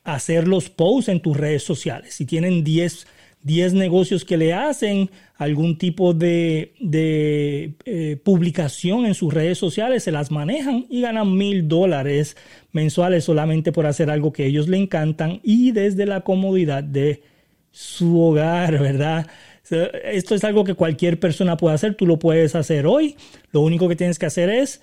hacer 0.04 0.46
los 0.46 0.70
posts 0.70 1.08
en 1.08 1.20
tus 1.20 1.36
redes 1.36 1.64
sociales. 1.64 2.14
Si 2.14 2.26
tienen 2.26 2.62
10 2.62 3.06
10 3.44 3.74
negocios 3.74 4.24
que 4.24 4.38
le 4.38 4.54
hacen 4.54 5.10
algún 5.36 5.76
tipo 5.76 6.14
de, 6.14 6.72
eh, 7.84 8.16
publicación 8.24 9.04
en 9.04 9.14
sus 9.14 9.32
redes 9.32 9.58
sociales, 9.58 10.02
se 10.02 10.12
las 10.12 10.30
manejan 10.30 10.86
y 10.88 11.02
ganan 11.02 11.36
mil 11.36 11.68
dólares 11.68 12.36
mensuales 12.72 13.24
solamente 13.24 13.70
por 13.70 13.86
hacer 13.86 14.10
algo 14.10 14.32
que 14.32 14.46
ellos 14.46 14.68
le 14.68 14.78
encantan 14.78 15.40
y 15.42 15.72
desde 15.72 16.06
la 16.06 16.22
comodidad 16.22 16.82
de 16.82 17.22
su 17.70 18.18
hogar, 18.18 18.78
¿verdad? 18.80 19.26
Esto 20.04 20.34
es 20.34 20.44
algo 20.44 20.64
que 20.64 20.74
cualquier 20.74 21.20
persona 21.20 21.56
puede 21.56 21.74
hacer, 21.74 21.94
tú 21.94 22.06
lo 22.06 22.18
puedes 22.18 22.54
hacer 22.54 22.86
hoy, 22.86 23.16
lo 23.52 23.60
único 23.60 23.88
que 23.88 23.96
tienes 23.96 24.18
que 24.18 24.26
hacer 24.26 24.48
es 24.48 24.80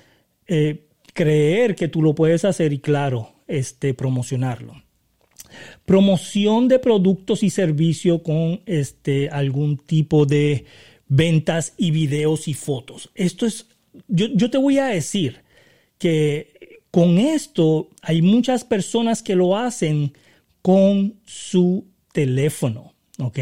eh, 0.47 0.85
creer 1.13 1.75
que 1.75 1.87
tú 1.87 2.03
lo 2.03 2.13
puedes 2.13 2.45
hacer 2.45 2.73
y 2.73 2.79
claro, 2.79 3.33
este, 3.47 3.95
promocionarlo. 3.95 4.83
Promoción 5.85 6.67
de 6.67 6.79
productos 6.79 7.43
y 7.43 7.49
servicios 7.49 8.21
con 8.21 8.61
este, 8.65 9.29
algún 9.29 9.77
tipo 9.77 10.25
de 10.25 10.65
ventas 11.07 11.73
y 11.77 11.91
videos 11.91 12.47
y 12.47 12.53
fotos. 12.53 13.09
Esto 13.15 13.45
es, 13.45 13.67
yo, 14.07 14.27
yo 14.33 14.49
te 14.49 14.57
voy 14.57 14.77
a 14.77 14.87
decir 14.87 15.41
que 15.97 16.81
con 16.91 17.17
esto 17.17 17.89
hay 18.01 18.21
muchas 18.21 18.63
personas 18.63 19.23
que 19.23 19.35
lo 19.35 19.57
hacen 19.57 20.13
con 20.61 21.15
su 21.25 21.85
teléfono, 22.11 22.93
¿ok? 23.19 23.39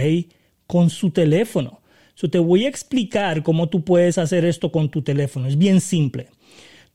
Con 0.68 0.90
su 0.90 1.12
teléfono. 1.12 1.82
So, 2.16 2.30
te 2.30 2.40
voy 2.40 2.66
a 2.66 2.70
explicar 2.70 3.44
cómo 3.44 3.70
tú 3.70 3.84
puedes 3.84 4.18
hacer 4.18 4.46
esto 4.46 4.72
con 4.72 4.90
tu 4.90 5.02
teléfono. 5.02 5.48
Es 5.48 5.58
bien 5.58 5.82
simple. 5.82 6.28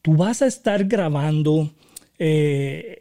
Tú 0.03 0.17
vas 0.17 0.43
a 0.43 0.47
estar 0.47 0.85
grabando 0.85 1.73
eh, 2.19 3.01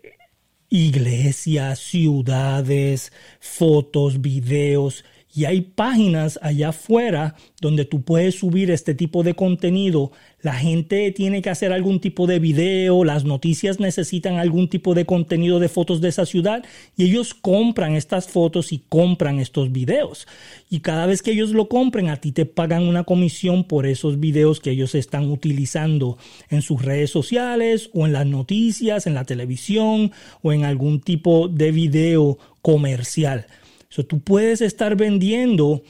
iglesias, 0.74 1.78
ciudades, 1.78 3.12
fotos, 3.40 4.20
videos. 4.20 5.06
Y 5.34 5.46
hay 5.46 5.62
páginas 5.62 6.40
allá 6.42 6.70
afuera 6.70 7.36
donde 7.60 7.86
tú 7.86 8.04
puedes 8.04 8.36
subir 8.36 8.70
este 8.70 8.94
tipo 8.94 9.24
de 9.24 9.34
contenido 9.34 10.12
la 10.44 10.54
gente 10.54 11.10
tiene 11.14 11.42
que 11.42 11.50
hacer 11.50 11.72
algún 11.72 12.02
tipo 12.02 12.28
de 12.28 12.38
video, 12.38 13.06
las 13.06 13.24
noticias 13.24 13.80
necesitan 13.80 14.40
algún 14.40 14.68
tipo 14.68 14.94
de 14.94 15.06
contenido 15.06 15.58
de 15.58 15.70
fotos 15.70 16.02
de 16.02 16.10
esa 16.10 16.26
ciudad 16.26 16.66
y 16.98 17.06
ellos 17.06 17.34
compran 17.34 17.94
estas 17.94 18.28
fotos 18.28 18.74
y 18.74 18.84
compran 18.90 19.40
estos 19.40 19.72
videos. 19.72 20.28
Y 20.70 20.82
cada 20.82 21.06
vez 21.06 21.22
que 21.22 21.32
ellos 21.32 21.52
lo 21.52 21.70
compren, 21.70 22.10
a 22.10 22.18
ti 22.18 22.34
te 22.34 22.46
pagan 22.46 22.84
una 22.84 23.06
comisión 23.06 23.64
por 23.64 23.86
esos 23.86 24.20
videos 24.20 24.60
que 24.60 24.72
ellos 24.72 24.96
están 24.96 25.32
utilizando 25.32 26.18
en 26.50 26.62
sus 26.62 26.82
redes 26.82 27.10
sociales 27.10 27.90
o 27.94 28.06
en 28.06 28.12
las 28.12 28.26
noticias, 28.26 29.08
en 29.08 29.14
la 29.14 29.24
televisión 29.24 30.12
o 30.42 30.52
en 30.52 30.66
algún 30.66 31.00
tipo 31.00 31.48
de 31.48 31.72
video 31.72 32.38
comercial. 32.62 33.48
So, 33.94 34.04
tú 34.04 34.22
puedes 34.22 34.62
estar 34.62 34.96
vendiendo 34.96 35.84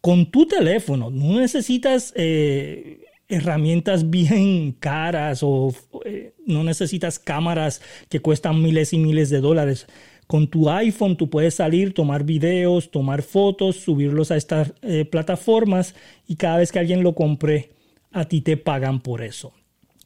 con 0.00 0.30
tu 0.30 0.46
teléfono, 0.46 1.10
no 1.10 1.40
necesitas... 1.40 2.12
Eh, 2.16 3.06
herramientas 3.32 4.10
bien 4.10 4.72
caras 4.72 5.44
o 5.44 5.72
eh, 6.04 6.34
no 6.46 6.64
necesitas 6.64 7.20
cámaras 7.20 7.80
que 8.08 8.18
cuestan 8.18 8.60
miles 8.60 8.92
y 8.92 8.98
miles 8.98 9.30
de 9.30 9.40
dólares. 9.40 9.86
Con 10.26 10.48
tu 10.48 10.68
iPhone 10.68 11.16
tú 11.16 11.30
puedes 11.30 11.54
salir, 11.54 11.94
tomar 11.94 12.24
videos, 12.24 12.90
tomar 12.90 13.22
fotos, 13.22 13.76
subirlos 13.76 14.32
a 14.32 14.36
estas 14.36 14.72
eh, 14.82 15.04
plataformas 15.04 15.94
y 16.26 16.34
cada 16.34 16.58
vez 16.58 16.72
que 16.72 16.80
alguien 16.80 17.04
lo 17.04 17.14
compre, 17.14 17.70
a 18.10 18.24
ti 18.24 18.40
te 18.40 18.56
pagan 18.56 19.00
por 19.00 19.22
eso. 19.22 19.52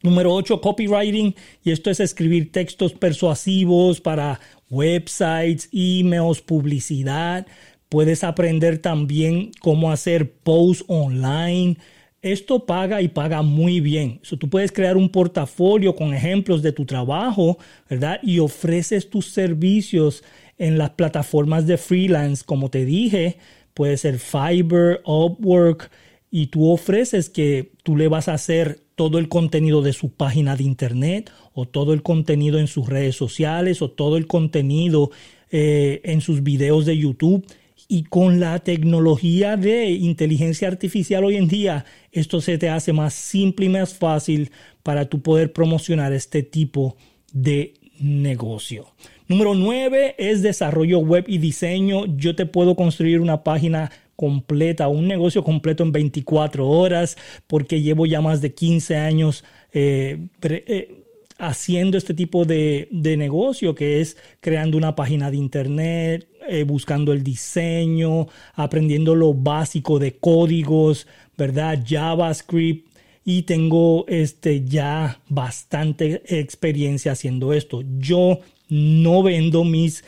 Número 0.05 0.35
8, 0.35 0.61
copywriting. 0.61 1.35
Y 1.65 1.71
esto 1.71 1.91
es 1.91 1.99
escribir 1.99 2.53
textos 2.53 2.93
persuasivos 2.93 4.03
para 4.03 4.39
websites, 4.75 5.69
emails, 5.73 6.41
publicidad. 6.41 7.47
Puedes 7.89 8.25
aprender 8.25 8.79
también 8.79 9.53
cómo 9.61 9.93
hacer 9.93 10.33
posts 10.33 10.85
online. 10.89 11.77
Esto 12.23 12.67
paga 12.67 13.03
y 13.03 13.09
paga 13.09 13.43
muy 13.43 13.81
bien. 13.81 14.21
tú 14.23 14.49
puedes 14.49 14.73
crear 14.73 14.97
un 14.97 15.09
portafolio 15.09 15.95
con 15.95 16.15
ejemplos 16.15 16.63
de 16.63 16.73
tu 16.73 16.87
trabajo, 16.87 17.59
¿verdad? 17.89 18.19
Y 18.23 18.39
ofreces 18.39 19.11
tus 19.11 19.27
servicios 19.27 20.25
en 20.59 20.79
las 20.79 20.91
plataformas 20.91 21.67
de 21.67 21.77
freelance, 21.77 22.45
como 22.45 22.71
te 22.71 22.85
dije, 22.85 23.39
puede 23.75 23.97
ser 23.97 24.19
Fiverr, 24.19 25.03
Upwork, 25.05 25.91
y 26.37 26.49
tú 26.49 26.69
ofreces 26.69 27.31
que 27.31 27.71
tú 27.85 27.97
le 27.97 28.09
vas 28.09 28.27
a 28.27 28.35
hacer 28.35 28.81
todo 28.97 29.21
el 29.21 29.29
contenido 29.29 29.83
de 29.83 29.93
su 29.93 30.11
página 30.11 30.57
de 30.57 30.65
internet 30.65 31.31
o 31.53 31.65
todo 31.65 31.93
el 31.93 32.03
contenido 32.03 32.59
en 32.59 32.67
sus 32.67 32.89
redes 32.89 33.15
sociales 33.15 33.83
o 33.83 33.93
todo 33.93 34.17
el 34.17 34.27
contenido 34.27 35.13
eh, 35.53 36.01
en 36.03 36.21
sus 36.21 36.43
videos 36.43 36.87
de 36.87 36.99
YouTube. 36.99 37.47
Y 37.87 38.03
con 38.03 38.41
la 38.41 38.59
tecnología 38.59 39.57
de 39.57 39.93
inteligencia 39.93 40.67
artificial 40.67 41.23
hoy 41.23 41.37
en 41.37 41.47
día, 41.47 41.85
esto 42.11 42.41
se 42.41 42.59
te 42.59 42.69
hace 42.69 42.93
más 42.93 43.15
simple 43.15 43.67
y 43.67 43.69
más 43.69 43.95
fácil 43.95 44.51
para 44.83 45.09
tú 45.09 45.23
poder 45.23 45.53
promocionar 45.53 46.13
este 46.13 46.43
tipo 46.43 46.97
de 47.33 47.75
negocio. 48.01 48.89
Número 49.29 49.55
9 49.55 50.17
es 50.19 50.43
desarrollo 50.43 50.99
web 50.99 51.27
y 51.29 51.39
diseño. 51.39 52.07
Yo 52.17 52.35
te 52.35 52.45
puedo 52.45 52.75
construir 52.75 53.21
una 53.21 53.45
página 53.45 53.93
completa, 54.17 54.89
un 54.89 55.07
negocio 55.09 55.43
completo 55.43 55.83
en 55.83 55.93
24 55.93 56.69
horas, 56.69 57.17
porque 57.47 57.83
llevo 57.83 58.07
ya 58.07 58.21
más 58.21 58.41
de 58.41 58.55
15 58.55 58.97
años 58.97 59.45
eh, 59.73 60.29
eh, 60.43 61.05
haciendo 61.39 61.99
este 61.99 62.15
tipo 62.15 62.45
de, 62.45 62.89
negocio, 62.93 63.75
que 63.75 64.01
es 64.01 64.17
creando 64.41 64.79
una 64.79 64.95
página 64.95 65.31
de 65.31 65.37
internet, 65.37 66.29
eh, 66.49 66.63
buscando 66.65 67.13
el 67.13 67.23
diseño, 67.25 68.29
aprendiendo 68.55 69.15
lo 69.15 69.35
básico 69.35 69.99
de 69.99 70.17
códigos, 70.17 71.07
¿verdad? 71.37 71.83
JavaScript. 71.85 72.89
Y 73.27 73.43
tengo 73.43 74.05
este, 74.07 74.65
ya 74.67 75.19
bastante 75.31 76.23
experiencia 76.27 77.13
haciendo 77.13 77.55
esto. 77.55 77.83
Yo 77.99 78.41
no 78.69 79.23
vendo 79.23 79.65
mis 79.65 80.05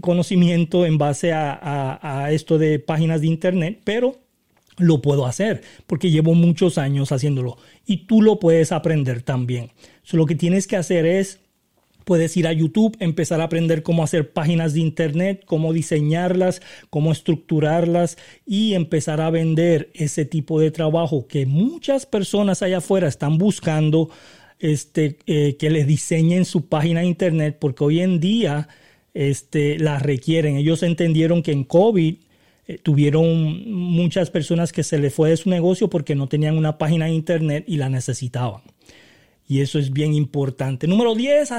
conocimiento 0.00 0.86
en 0.86 0.98
base 0.98 1.32
a, 1.32 2.28
esto 2.30 2.58
de 2.58 2.78
páginas 2.78 3.20
de 3.20 3.26
internet, 3.26 3.80
pero 3.84 4.18
lo 4.78 5.02
puedo 5.02 5.26
hacer 5.26 5.62
porque 5.86 6.10
llevo 6.10 6.34
muchos 6.34 6.78
años 6.78 7.12
haciéndolo 7.12 7.58
y 7.86 8.06
tú 8.06 8.22
lo 8.22 8.38
puedes 8.38 8.72
aprender 8.72 9.22
también. 9.22 9.70
lo 10.12 10.26
que 10.26 10.34
tienes 10.34 10.66
que 10.66 10.76
hacer 10.76 11.04
es 11.06 11.40
Puedes 12.04 12.36
ir 12.36 12.46
a 12.46 12.52
YouTube, 12.52 12.96
empezar 12.98 13.40
a 13.40 13.44
aprender 13.44 13.82
cómo 13.82 14.02
hacer 14.02 14.32
páginas 14.32 14.74
de 14.74 14.80
internet, 14.80 15.44
cómo 15.46 15.72
diseñarlas, 15.72 16.60
cómo 16.90 17.12
estructurarlas 17.12 18.18
y 18.44 18.74
empezar 18.74 19.20
a 19.20 19.30
vender 19.30 19.90
ese 19.94 20.24
tipo 20.24 20.58
de 20.58 20.70
trabajo 20.70 21.26
que 21.28 21.46
muchas 21.46 22.06
personas 22.06 22.62
allá 22.62 22.78
afuera 22.78 23.08
están 23.08 23.38
buscando 23.38 24.10
este, 24.58 25.18
eh, 25.26 25.56
que 25.58 25.70
les 25.70 25.86
diseñen 25.86 26.44
su 26.44 26.66
página 26.66 27.00
de 27.00 27.06
internet 27.06 27.58
porque 27.60 27.84
hoy 27.84 28.00
en 28.00 28.20
día 28.20 28.68
este, 29.14 29.78
la 29.78 29.98
requieren. 29.98 30.56
Ellos 30.56 30.82
entendieron 30.82 31.42
que 31.42 31.52
en 31.52 31.64
COVID 31.64 32.16
eh, 32.66 32.78
tuvieron 32.78 33.70
muchas 33.70 34.30
personas 34.30 34.72
que 34.72 34.82
se 34.82 34.98
les 34.98 35.12
fue 35.12 35.30
de 35.30 35.36
su 35.36 35.50
negocio 35.50 35.88
porque 35.88 36.14
no 36.14 36.28
tenían 36.28 36.56
una 36.56 36.78
página 36.78 37.06
de 37.06 37.12
internet 37.12 37.64
y 37.66 37.76
la 37.76 37.88
necesitaban. 37.88 38.62
Y 39.48 39.60
eso 39.60 39.78
es 39.78 39.92
bien 39.92 40.14
importante. 40.14 40.86
Número 40.86 41.14
10, 41.14 41.50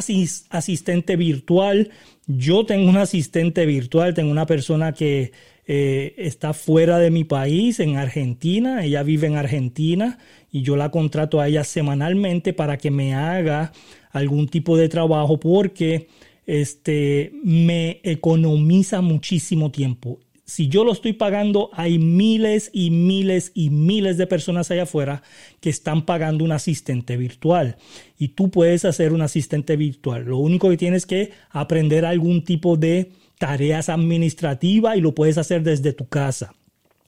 asistente 0.50 1.16
virtual. 1.16 1.92
Yo 2.26 2.66
tengo 2.66 2.90
un 2.90 2.98
asistente 2.98 3.66
virtual, 3.66 4.14
tengo 4.14 4.32
una 4.32 4.46
persona 4.46 4.94
que 4.94 5.32
eh, 5.68 6.16
está 6.18 6.54
fuera 6.54 6.98
de 6.98 7.12
mi 7.12 7.24
país, 7.24 7.80
en 7.80 7.98
Argentina. 7.98 8.84
Ella 8.84 9.04
vive 9.04 9.28
en 9.28 9.36
Argentina 9.36 10.18
y 10.52 10.62
yo 10.62 10.76
la 10.76 10.90
contrato 10.90 11.40
a 11.40 11.48
ella 11.48 11.64
semanalmente 11.64 12.54
para 12.54 12.78
que 12.78 12.90
me 12.90 13.14
haga 13.14 13.74
algún 14.12 14.48
tipo 14.48 14.78
de 14.78 14.90
trabajo 14.90 15.40
porque 15.40 16.08
este, 16.46 17.32
me 17.44 18.00
economiza 18.04 19.02
muchísimo 19.02 19.72
tiempo. 19.72 20.20
Si 20.46 20.68
yo 20.68 20.84
lo 20.84 20.92
estoy 20.92 21.14
pagando, 21.14 21.70
hay 21.74 22.00
miles 22.00 22.70
y 22.74 22.90
miles 22.90 23.52
y 23.54 23.70
miles 23.70 24.18
de 24.18 24.28
personas 24.28 24.70
allá 24.70 24.84
afuera 24.84 25.24
que 25.62 25.70
están 25.70 26.06
pagando 26.06 26.44
un 26.44 26.52
asistente 26.52 27.16
virtual. 27.16 27.78
Y 28.20 28.30
tú 28.30 28.52
puedes 28.52 28.84
hacer 28.84 29.14
un 29.14 29.22
asistente 29.22 29.78
virtual. 29.78 30.26
Lo 30.26 30.38
único 30.38 30.70
que 30.70 30.78
tienes 30.78 31.06
que 31.06 31.32
aprender 31.50 32.06
algún 32.06 32.44
tipo 32.44 32.76
de 32.76 33.12
tareas 33.40 33.88
administrativas 33.88 34.98
y 34.98 35.02
lo 35.02 35.16
puedes 35.16 35.38
hacer 35.38 35.64
desde 35.64 35.94
tu 35.94 36.08
casa. 36.08 36.54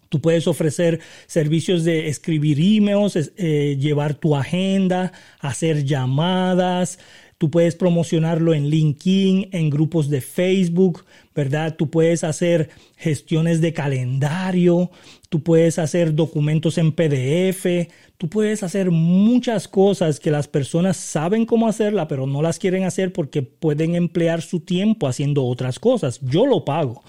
Tú 0.10 0.22
puedes 0.22 0.48
ofrecer 0.48 1.02
servicios 1.28 1.84
de 1.84 2.08
escribir 2.08 2.58
emails, 2.60 3.32
eh, 3.38 3.76
llevar 3.80 4.14
tu 4.14 4.36
agenda, 4.36 5.12
hacer 5.40 5.84
llamadas. 5.84 7.00
Tú 7.38 7.52
puedes 7.52 7.76
promocionarlo 7.76 8.54
en 8.54 8.70
LinkedIn, 8.70 9.50
en 9.52 9.70
grupos 9.70 10.10
de 10.10 10.22
Facebook, 10.22 11.04
¿verdad? 11.36 11.76
Tú 11.76 11.90
puedes 11.90 12.24
hacer 12.24 12.70
gestiones 12.96 13.60
de 13.60 13.74
calendario, 13.74 14.90
tú 15.28 15.44
puedes 15.44 15.78
hacer 15.78 16.16
documentos 16.16 16.78
en 16.78 16.94
PDF, 16.94 17.90
tú 18.18 18.30
puedes 18.30 18.64
hacer 18.64 18.90
muchas 18.90 19.68
cosas 19.68 20.22
que 20.22 20.32
las 20.32 20.48
personas 20.48 20.96
saben 20.96 21.46
cómo 21.46 21.68
hacerla, 21.68 22.08
pero 22.08 22.26
no 22.26 22.42
las 22.42 22.58
quieren 22.58 22.86
hacer 22.86 23.12
porque 23.12 23.42
pueden 23.42 23.96
emplear 23.96 24.42
su 24.42 24.62
tiempo 24.62 25.06
haciendo 25.06 25.44
otras 25.46 25.78
cosas. 25.78 26.22
Yo 26.22 26.46
lo 26.46 26.64
pago. 26.64 27.04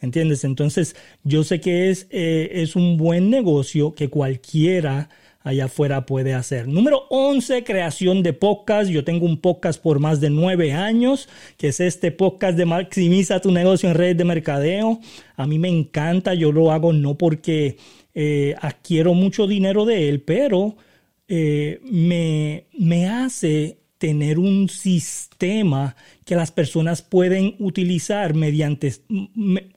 ¿Entiendes? 0.00 0.42
Entonces, 0.42 0.96
yo 1.22 1.44
sé 1.44 1.60
que 1.60 1.90
es, 1.90 2.08
eh, 2.10 2.50
es 2.54 2.74
un 2.74 2.96
buen 2.96 3.30
negocio 3.30 3.94
que 3.94 4.10
cualquiera 4.10 5.08
allá 5.42 5.66
afuera 5.66 6.06
puede 6.06 6.34
hacer. 6.34 6.68
Número 6.68 7.04
11, 7.10 7.64
creación 7.64 8.22
de 8.22 8.32
podcast. 8.32 8.90
Yo 8.90 9.04
tengo 9.04 9.26
un 9.26 9.40
podcast 9.40 9.80
por 9.80 9.98
más 9.98 10.20
de 10.20 10.30
nueve 10.30 10.72
años, 10.72 11.28
que 11.56 11.68
es 11.68 11.80
este 11.80 12.10
podcast 12.10 12.56
de 12.56 12.66
Maximiza 12.66 13.40
tu 13.40 13.50
negocio 13.50 13.88
en 13.88 13.94
redes 13.94 14.16
de 14.16 14.24
mercadeo. 14.24 15.00
A 15.36 15.46
mí 15.46 15.58
me 15.58 15.68
encanta, 15.68 16.34
yo 16.34 16.52
lo 16.52 16.72
hago 16.72 16.92
no 16.92 17.16
porque 17.16 17.76
eh, 18.14 18.54
adquiero 18.60 19.14
mucho 19.14 19.46
dinero 19.46 19.84
de 19.84 20.08
él, 20.08 20.22
pero 20.22 20.76
eh, 21.28 21.80
me, 21.84 22.66
me 22.78 23.08
hace 23.08 23.78
tener 23.98 24.38
un 24.38 24.68
sistema 24.68 25.31
que 26.24 26.36
las 26.36 26.52
personas 26.52 27.02
pueden 27.02 27.56
utilizar 27.58 28.34
mediante 28.34 28.92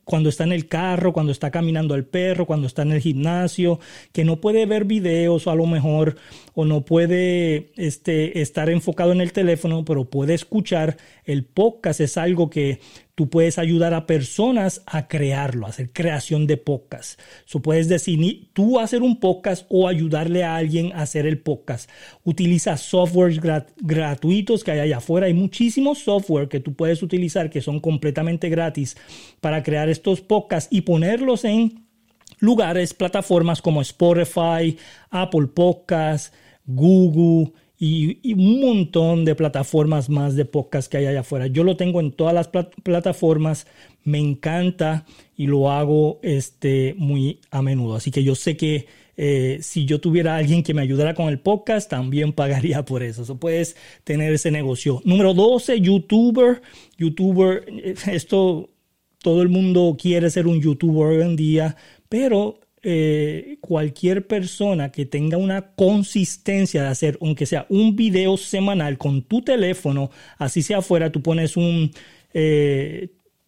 cuando 0.03 0.29
está 0.29 0.43
en 0.43 0.51
el 0.51 0.67
carro, 0.67 1.11
cuando 1.11 1.31
está 1.31 1.49
caminando 1.49 1.95
el 1.95 2.05
perro, 2.05 2.45
cuando 2.45 2.67
está 2.67 2.83
en 2.83 2.91
el 2.91 3.01
gimnasio, 3.01 3.79
que 4.11 4.23
no 4.23 4.39
puede 4.39 4.65
ver 4.65 4.85
videos 4.85 5.47
o 5.47 5.51
a 5.51 5.55
lo 5.55 5.65
mejor 5.65 6.17
o 6.53 6.65
no 6.65 6.85
puede 6.85 7.71
este, 7.75 8.41
estar 8.41 8.69
enfocado 8.69 9.11
en 9.11 9.21
el 9.21 9.33
teléfono, 9.33 9.83
pero 9.83 10.05
puede 10.05 10.35
escuchar 10.35 10.97
el 11.25 11.43
podcast. 11.43 11.99
Es 11.99 12.17
algo 12.17 12.49
que 12.49 12.79
tú 13.15 13.29
puedes 13.29 13.57
ayudar 13.57 13.93
a 13.93 14.05
personas 14.05 14.83
a 14.85 15.07
crearlo, 15.07 15.65
a 15.65 15.69
hacer 15.69 15.91
creación 15.91 16.47
de 16.47 16.57
podcast. 16.57 17.19
So 17.45 17.61
puedes 17.61 17.87
decidir 17.87 18.49
tú 18.53 18.79
hacer 18.79 19.01
un 19.01 19.19
podcast 19.19 19.65
o 19.69 19.87
ayudarle 19.87 20.43
a 20.43 20.55
alguien 20.55 20.93
a 20.93 21.01
hacer 21.01 21.25
el 21.25 21.39
podcast. 21.39 21.89
Utiliza 22.23 22.77
softwares 22.77 23.39
gratuitos 23.77 24.63
que 24.63 24.71
hay 24.71 24.79
allá 24.79 24.97
afuera. 24.97 25.27
Hay 25.27 25.33
software 25.95 26.47
que 26.47 26.59
tú 26.59 26.73
puedes 26.73 27.01
utilizar 27.03 27.49
que 27.49 27.61
son 27.61 27.79
completamente 27.79 28.49
gratis 28.49 28.95
para 29.41 29.63
crear 29.63 29.89
estos 29.89 30.21
podcasts 30.21 30.71
y 30.71 30.81
ponerlos 30.81 31.45
en 31.45 31.85
lugares, 32.39 32.93
plataformas 32.93 33.61
como 33.61 33.81
Spotify, 33.81 34.77
Apple 35.09 35.47
Podcasts, 35.47 36.31
Google 36.65 37.53
y, 37.77 38.33
un 38.33 38.61
montón 38.61 39.25
de 39.25 39.35
plataformas 39.35 40.09
más 40.09 40.35
de 40.35 40.45
podcast 40.45 40.89
que 40.89 40.97
hay 40.97 41.05
allá 41.07 41.21
afuera. 41.21 41.47
Yo 41.47 41.63
lo 41.63 41.75
tengo 41.75 41.99
en 41.99 42.11
todas 42.11 42.33
las 42.33 42.47
plataformas, 42.47 43.67
me 44.03 44.19
encanta 44.19 45.05
y 45.35 45.47
lo 45.47 45.71
hago 45.71 46.19
este, 46.23 46.95
muy 46.97 47.41
a 47.51 47.61
menudo. 47.61 47.95
Así 47.95 48.11
que 48.11 48.23
yo 48.23 48.35
sé 48.35 48.55
que 48.55 48.87
eh, 49.17 49.59
si 49.61 49.85
yo 49.85 50.01
tuviera 50.01 50.35
alguien 50.35 50.63
que 50.63 50.73
me 50.73 50.81
ayudara 50.81 51.13
con 51.13 51.29
el 51.29 51.39
podcast, 51.39 51.89
también 51.89 52.33
pagaría 52.33 52.83
por 52.83 53.03
eso. 53.03 53.23
Eso 53.23 53.39
puedes 53.39 53.75
tener 54.03 54.33
ese 54.33 54.51
negocio. 54.51 55.01
Número 55.05 55.33
12, 55.33 55.79
youtuber. 55.81 56.61
Youtuber, 56.97 57.65
eh, 57.67 57.95
esto 58.11 58.69
todo 59.21 59.41
el 59.41 59.49
mundo 59.49 59.97
quiere 59.99 60.29
ser 60.29 60.47
un 60.47 60.61
youtuber 60.61 61.07
hoy 61.07 61.21
en 61.23 61.35
día, 61.35 61.75
pero 62.09 62.59
eh, 62.83 63.57
cualquier 63.59 64.27
persona 64.27 64.91
que 64.91 65.07
tenga 65.07 65.37
una 65.37 65.73
consistencia 65.73 66.83
de 66.83 66.89
hacer, 66.89 67.17
aunque 67.21 67.47
sea 67.47 67.65
un 67.69 67.95
video 67.95 68.37
semanal 68.37 68.99
con 68.99 69.23
tu 69.23 69.41
teléfono, 69.41 70.11
así 70.37 70.61
sea 70.61 70.77
afuera, 70.79 71.11
tú 71.11 71.23
pones 71.23 71.57
un 71.57 71.91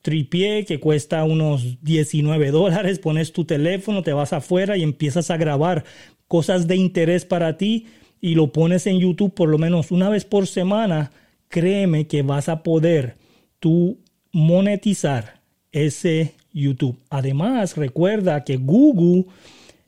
tripié 0.08 0.64
que 0.64 0.80
cuesta 0.80 1.26
unos 1.26 1.84
19 1.84 2.52
dólares, 2.52 2.98
pones 2.98 3.34
tu 3.34 3.44
teléfono, 3.44 4.04
te 4.04 4.14
vas 4.14 4.32
afuera 4.32 4.78
y 4.78 4.84
empiezas 4.84 5.30
a 5.32 5.36
grabar 5.36 5.84
cosas 6.30 6.66
de 6.66 6.78
interés 6.78 7.26
para 7.26 7.58
ti 7.58 7.88
y 8.22 8.36
lo 8.36 8.54
pones 8.54 8.88
en 8.88 9.00
YouTube 9.00 9.34
por 9.34 9.50
lo 9.50 9.58
menos 9.58 9.92
una 9.92 10.08
vez 10.08 10.24
por 10.24 10.48
semana, 10.48 11.12
créeme 11.50 12.08
que 12.08 12.22
vas 12.22 12.48
a 12.48 12.64
poder 12.64 13.18
tú 13.60 13.98
monetizar 14.32 15.42
ese 15.74 16.36
YouTube. 16.54 16.96
Además, 17.10 17.76
recuerda 17.76 18.46
que 18.46 18.56
Google 18.56 19.26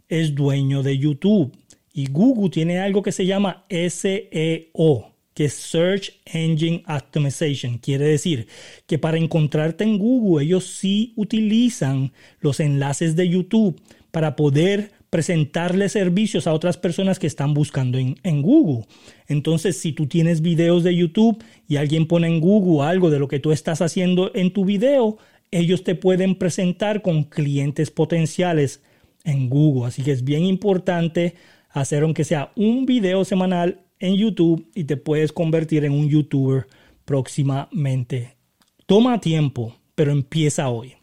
es 0.10 0.36
dueño 0.36 0.84
de 0.84 0.98
YouTube 0.98 1.56
y 1.94 2.12
Google 2.12 2.50
tiene 2.50 2.80
algo 2.80 3.04
que 3.04 3.14
se 3.14 3.26
llama 3.26 3.64
SEO, 3.70 5.09
que 5.40 5.46
es 5.46 5.54
Search 5.54 6.20
Engine 6.26 6.84
Optimization. 6.86 7.78
Quiere 7.78 8.04
decir 8.04 8.50
que 8.88 8.98
para 8.98 9.18
encontrarte 9.18 9.86
en 9.86 9.98
Google 9.98 10.44
ellos 10.44 10.66
sí 10.66 11.14
utilizan 11.16 12.12
los 12.42 12.60
enlaces 12.60 13.16
de 13.16 13.30
YouTube 13.30 13.82
para 14.12 14.36
poder 14.36 14.92
presentarle 15.10 15.88
servicios 15.88 16.46
a 16.46 16.52
otras 16.52 16.76
personas 16.76 17.20
que 17.20 17.28
están 17.28 17.54
buscando 17.54 17.98
en, 17.98 18.18
en, 18.24 18.42
Google. 18.42 18.86
Entonces, 19.30 19.78
si 19.78 19.94
tú 19.94 20.08
tienes 20.08 20.42
videos 20.42 20.84
de 20.84 20.94
YouTube 20.94 21.42
y 21.70 21.78
alguien 21.78 22.06
pone 22.06 22.28
en 22.28 22.42
Google 22.42 22.86
algo 22.86 23.10
de 23.10 23.20
lo 23.20 23.30
que 23.30 23.40
tú 23.40 23.54
estás 23.54 23.82
haciendo 23.82 24.32
en 24.36 24.52
tu 24.52 24.66
video, 24.66 25.20
ellos 25.52 25.86
te 25.86 25.96
pueden 25.96 26.36
presentar 26.36 27.02
con 27.02 27.24
clientes 27.24 27.92
potenciales 27.92 28.82
en 29.24 29.50
Google. 29.50 29.88
Así 29.88 30.02
que 30.02 30.12
es 30.12 30.26
bien 30.26 30.44
importante 30.44 31.36
hacer 31.70 32.04
aunque 32.04 32.26
sea 32.26 32.52
un 32.58 32.86
video 32.86 33.24
semanal 33.24 33.86
en 34.00 34.16
YouTube 34.16 34.70
y 34.74 34.86
te 34.86 34.98
puedes 34.98 35.32
convertir 35.32 35.86
en 35.86 35.94
un 35.94 36.10
youtuber 36.10 36.68
próximamente. 37.06 38.38
Toma 38.86 39.20
tiempo, 39.20 39.76
pero 39.96 40.12
empieza 40.12 40.70
hoy. 40.70 40.99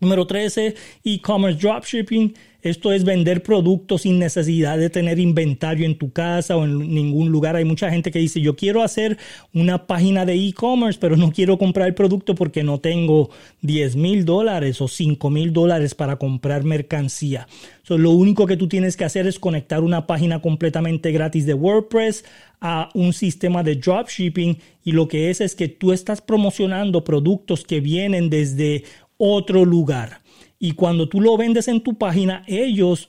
Número 0.00 0.26
13, 0.26 0.74
e-commerce 1.04 1.58
dropshipping. 1.58 2.34
Esto 2.60 2.92
es 2.92 3.04
vender 3.04 3.42
productos 3.44 4.02
sin 4.02 4.18
necesidad 4.18 4.78
de 4.78 4.90
tener 4.90 5.20
inventario 5.20 5.86
en 5.86 5.96
tu 5.96 6.12
casa 6.12 6.56
o 6.56 6.64
en 6.64 6.92
ningún 6.92 7.30
lugar. 7.30 7.54
Hay 7.54 7.64
mucha 7.64 7.88
gente 7.90 8.10
que 8.10 8.18
dice, 8.18 8.40
yo 8.40 8.56
quiero 8.56 8.82
hacer 8.82 9.16
una 9.54 9.86
página 9.86 10.24
de 10.24 10.34
e-commerce, 10.34 10.98
pero 11.00 11.16
no 11.16 11.30
quiero 11.30 11.56
comprar 11.56 11.86
el 11.86 11.94
producto 11.94 12.34
porque 12.34 12.64
no 12.64 12.78
tengo 12.78 13.30
10 13.62 13.94
mil 13.94 14.24
dólares 14.24 14.80
o 14.80 14.88
5 14.88 15.30
mil 15.30 15.52
dólares 15.52 15.94
para 15.94 16.16
comprar 16.16 16.64
mercancía. 16.64 17.46
lo 17.88 18.10
único 18.10 18.46
que 18.46 18.56
tú 18.56 18.68
tienes 18.68 18.96
que 18.96 19.04
hacer 19.04 19.26
es 19.26 19.38
conectar 19.38 19.80
una 19.80 20.06
página 20.06 20.42
completamente 20.42 21.10
gratis 21.12 21.46
de 21.46 21.54
WordPress 21.54 22.24
a 22.60 22.90
un 22.94 23.12
sistema 23.12 23.62
de 23.62 23.76
dropshipping 23.76 24.58
y 24.84 24.92
lo 24.92 25.06
que 25.06 25.30
es 25.30 25.40
es 25.40 25.54
que 25.54 25.68
tú 25.68 25.92
estás 25.92 26.20
promocionando 26.20 27.04
productos 27.04 27.64
que 27.64 27.80
vienen 27.80 28.30
desde 28.30 28.84
otro 29.18 29.64
lugar. 29.64 30.22
Y 30.58 30.72
cuando 30.72 31.08
tú 31.08 31.20
lo 31.20 31.36
vendes 31.36 31.68
en 31.68 31.82
tu 31.82 31.98
página, 31.98 32.42
ellos 32.46 33.08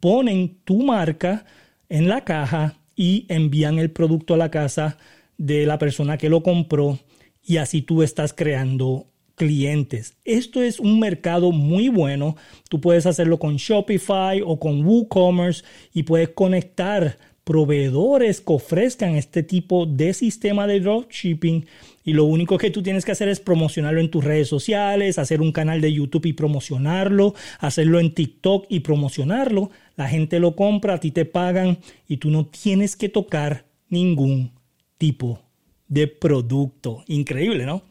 ponen 0.00 0.58
tu 0.64 0.82
marca 0.82 1.44
en 1.88 2.08
la 2.08 2.24
caja 2.24 2.78
y 2.96 3.26
envían 3.28 3.78
el 3.78 3.90
producto 3.90 4.34
a 4.34 4.38
la 4.38 4.50
casa 4.50 4.96
de 5.36 5.66
la 5.66 5.78
persona 5.78 6.16
que 6.16 6.28
lo 6.28 6.42
compró 6.42 6.98
y 7.42 7.58
así 7.58 7.82
tú 7.82 8.02
estás 8.02 8.32
creando 8.32 9.06
clientes. 9.34 10.16
Esto 10.24 10.62
es 10.62 10.78
un 10.80 11.00
mercado 11.00 11.52
muy 11.52 11.88
bueno. 11.88 12.36
Tú 12.68 12.80
puedes 12.80 13.06
hacerlo 13.06 13.38
con 13.38 13.56
Shopify 13.56 14.42
o 14.44 14.58
con 14.58 14.84
WooCommerce 14.84 15.64
y 15.92 16.04
puedes 16.04 16.30
conectar 16.30 17.18
proveedores 17.44 18.40
que 18.40 18.52
ofrezcan 18.54 19.16
este 19.16 19.42
tipo 19.42 19.84
de 19.86 20.14
sistema 20.14 20.66
de 20.66 20.80
dropshipping 20.80 21.66
y 22.02 22.12
lo 22.14 22.24
único 22.24 22.58
que 22.58 22.70
tú 22.70 22.82
tienes 22.82 23.04
que 23.04 23.12
hacer 23.12 23.28
es 23.28 23.40
promocionarlo 23.40 24.00
en 24.00 24.10
tus 24.10 24.24
redes 24.24 24.48
sociales, 24.48 25.18
hacer 25.18 25.40
un 25.40 25.52
canal 25.52 25.80
de 25.80 25.92
YouTube 25.92 26.26
y 26.26 26.32
promocionarlo, 26.32 27.34
hacerlo 27.58 28.00
en 28.00 28.12
TikTok 28.12 28.66
y 28.68 28.80
promocionarlo. 28.80 29.70
La 29.96 30.08
gente 30.08 30.38
lo 30.38 30.56
compra, 30.56 30.94
a 30.94 31.00
ti 31.00 31.10
te 31.10 31.24
pagan 31.24 31.78
y 32.08 32.18
tú 32.18 32.30
no 32.30 32.46
tienes 32.46 32.96
que 32.96 33.08
tocar 33.08 33.64
ningún 33.88 34.52
tipo 34.98 35.40
de 35.88 36.08
producto. 36.08 37.04
Increíble, 37.06 37.64
¿no? 37.64 37.82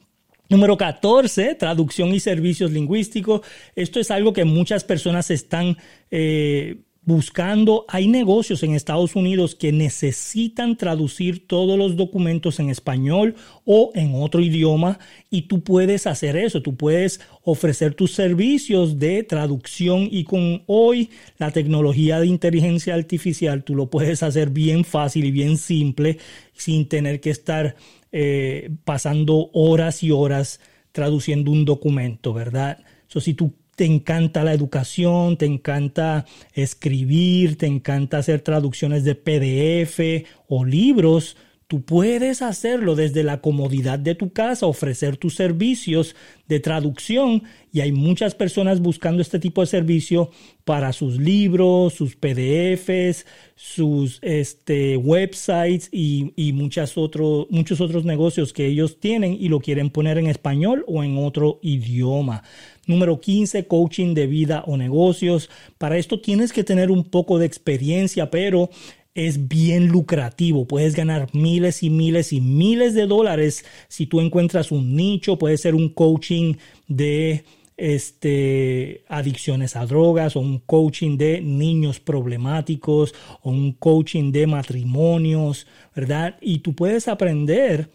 Número 0.50 0.78
14, 0.78 1.56
traducción 1.56 2.13
y 2.13 2.20
servicios 2.20 2.72
lingüísticos. 2.72 3.42
Esto 3.76 4.00
es 4.00 4.12
algo 4.12 4.34
que 4.34 4.46
muchas 4.46 4.84
personas 4.84 5.32
están 5.32 5.78
eh, 6.12 6.78
buscando, 7.06 7.86
hay 7.89 8.08
negocios 8.08 8.63
en 8.63 8.74
Estados 8.74 9.16
Unidos 9.16 9.56
que 9.56 9.72
necesitan 9.72 10.78
traducir 10.78 11.48
todos 11.48 11.78
los 11.78 11.98
documentos 11.98 12.60
en 12.60 12.70
español 12.70 13.36
o 13.66 13.92
en 13.94 14.16
otro 14.16 14.42
idioma 14.42 15.00
y 15.30 15.44
tú 15.44 15.63
puedes 15.63 16.08
hacer 16.08 16.38
eso, 16.38 16.62
tú 16.62 16.78
puedes 16.78 17.20
ofrecer 17.44 17.94
tus 17.94 18.13
servicios 18.13 19.00
de 19.00 19.24
traducción 19.24 20.08
y 20.10 20.24
con 20.24 20.63
hoy 20.68 21.10
la 21.38 21.52
tecnología 21.52 22.20
de 22.20 22.28
inteligencia 22.28 22.94
artificial 22.96 23.63
tú 23.63 23.76
lo 23.76 23.89
puedes 23.89 24.24
hacer 24.24 24.50
bien 24.50 24.86
fácil 24.86 25.26
y 25.26 25.32
bien 25.32 25.58
simple 25.58 26.20
sin 26.54 26.88
tener 26.88 27.20
que 27.20 27.32
estar 27.32 27.76
eh, 28.12 28.70
pasando 28.86 29.50
horas 29.54 30.04
y 30.04 30.12
horas 30.12 30.62
traduciendo 30.94 31.52
un 31.52 31.66
documento, 31.66 32.34
¿verdad? 32.34 32.78
So, 33.08 33.20
si 33.20 33.34
tú 33.34 33.54
te 33.75 33.86
encanta 33.86 34.43
la 34.43 34.53
educación, 34.53 35.38
te 35.38 35.45
encanta 35.45 36.25
escribir, 36.53 37.57
te 37.57 37.67
encanta 37.67 38.19
hacer 38.19 38.41
traducciones 38.41 39.03
de 39.03 39.15
PDF 39.15 40.27
o 40.47 40.63
libros, 40.65 41.36
Tú 41.73 41.81
puedes 41.81 42.43
hacerlo 42.43 42.93
desde 42.93 43.23
la 43.23 43.41
comodidad 43.41 43.97
de 43.97 44.13
tu 44.13 44.31
casa, 44.31 44.67
ofrecer 44.67 45.17
tus 45.17 45.33
servicios 45.33 46.15
de 46.47 46.59
traducción 46.59 47.45
y 47.71 47.79
hay 47.81 47.91
muchas 47.91 48.36
personas 48.36 48.79
buscando 48.79 49.23
este 49.23 49.39
tipo 49.39 49.62
de 49.62 49.65
servicio 49.65 50.29
para 50.65 50.93
sus 50.93 51.17
libros, 51.17 51.93
sus 51.93 52.15
PDFs, 52.15 53.25
sus 53.55 54.19
este, 54.21 54.97
websites 54.97 55.89
y, 55.91 56.33
y 56.36 56.53
muchos 56.53 56.95
otros 56.95 58.05
negocios 58.05 58.53
que 58.53 58.67
ellos 58.67 58.99
tienen 58.99 59.33
y 59.33 59.47
lo 59.47 59.59
quieren 59.59 59.89
poner 59.89 60.19
en 60.19 60.27
español 60.27 60.86
o 60.88 61.03
en 61.03 61.17
otro 61.17 61.59
idioma. 61.63 62.43
Número 62.86 63.19
15, 63.19 63.65
coaching 63.67 64.13
de 64.13 64.28
vida 64.28 64.63
o 64.67 64.78
negocios. 64.78 65.50
Para 65.78 65.98
esto 65.98 66.19
tienes 66.19 66.52
que 66.52 66.63
tener 66.63 66.91
un 66.91 67.06
poco 67.06 67.39
de 67.39 67.46
experiencia, 67.46 68.30
pero 68.30 68.69
es 69.15 69.48
bien 69.48 69.88
lucrativo. 69.88 70.65
Puedes 70.65 70.96
ganar 70.96 71.30
miles 71.34 71.84
y 71.84 71.89
miles 71.89 72.34
y 72.34 72.41
miles 72.41 72.93
de 72.93 73.08
dólares 73.08 73.63
si 73.88 74.06
tú 74.06 74.19
encuentras 74.19 74.72
un 74.72 74.96
nicho. 74.96 75.38
Puede 75.38 75.58
ser 75.58 75.76
un 75.76 75.89
coaching 75.89 76.56
de 76.88 77.46
este, 77.78 79.04
adicciones 79.08 79.76
a 79.76 79.86
drogas 79.86 80.36
o 80.36 80.39
un 80.39 80.60
coaching 80.60 81.17
de 81.17 81.41
niños 81.41 82.00
problemáticos 82.00 83.13
o 83.41 83.52
un 83.52 83.74
coaching 83.74 84.32
de 84.32 84.48
matrimonios, 84.48 85.67
¿verdad? 85.96 86.38
Y 86.41 86.60
tú 86.60 86.74
puedes 86.74 87.08
aprender 87.08 87.89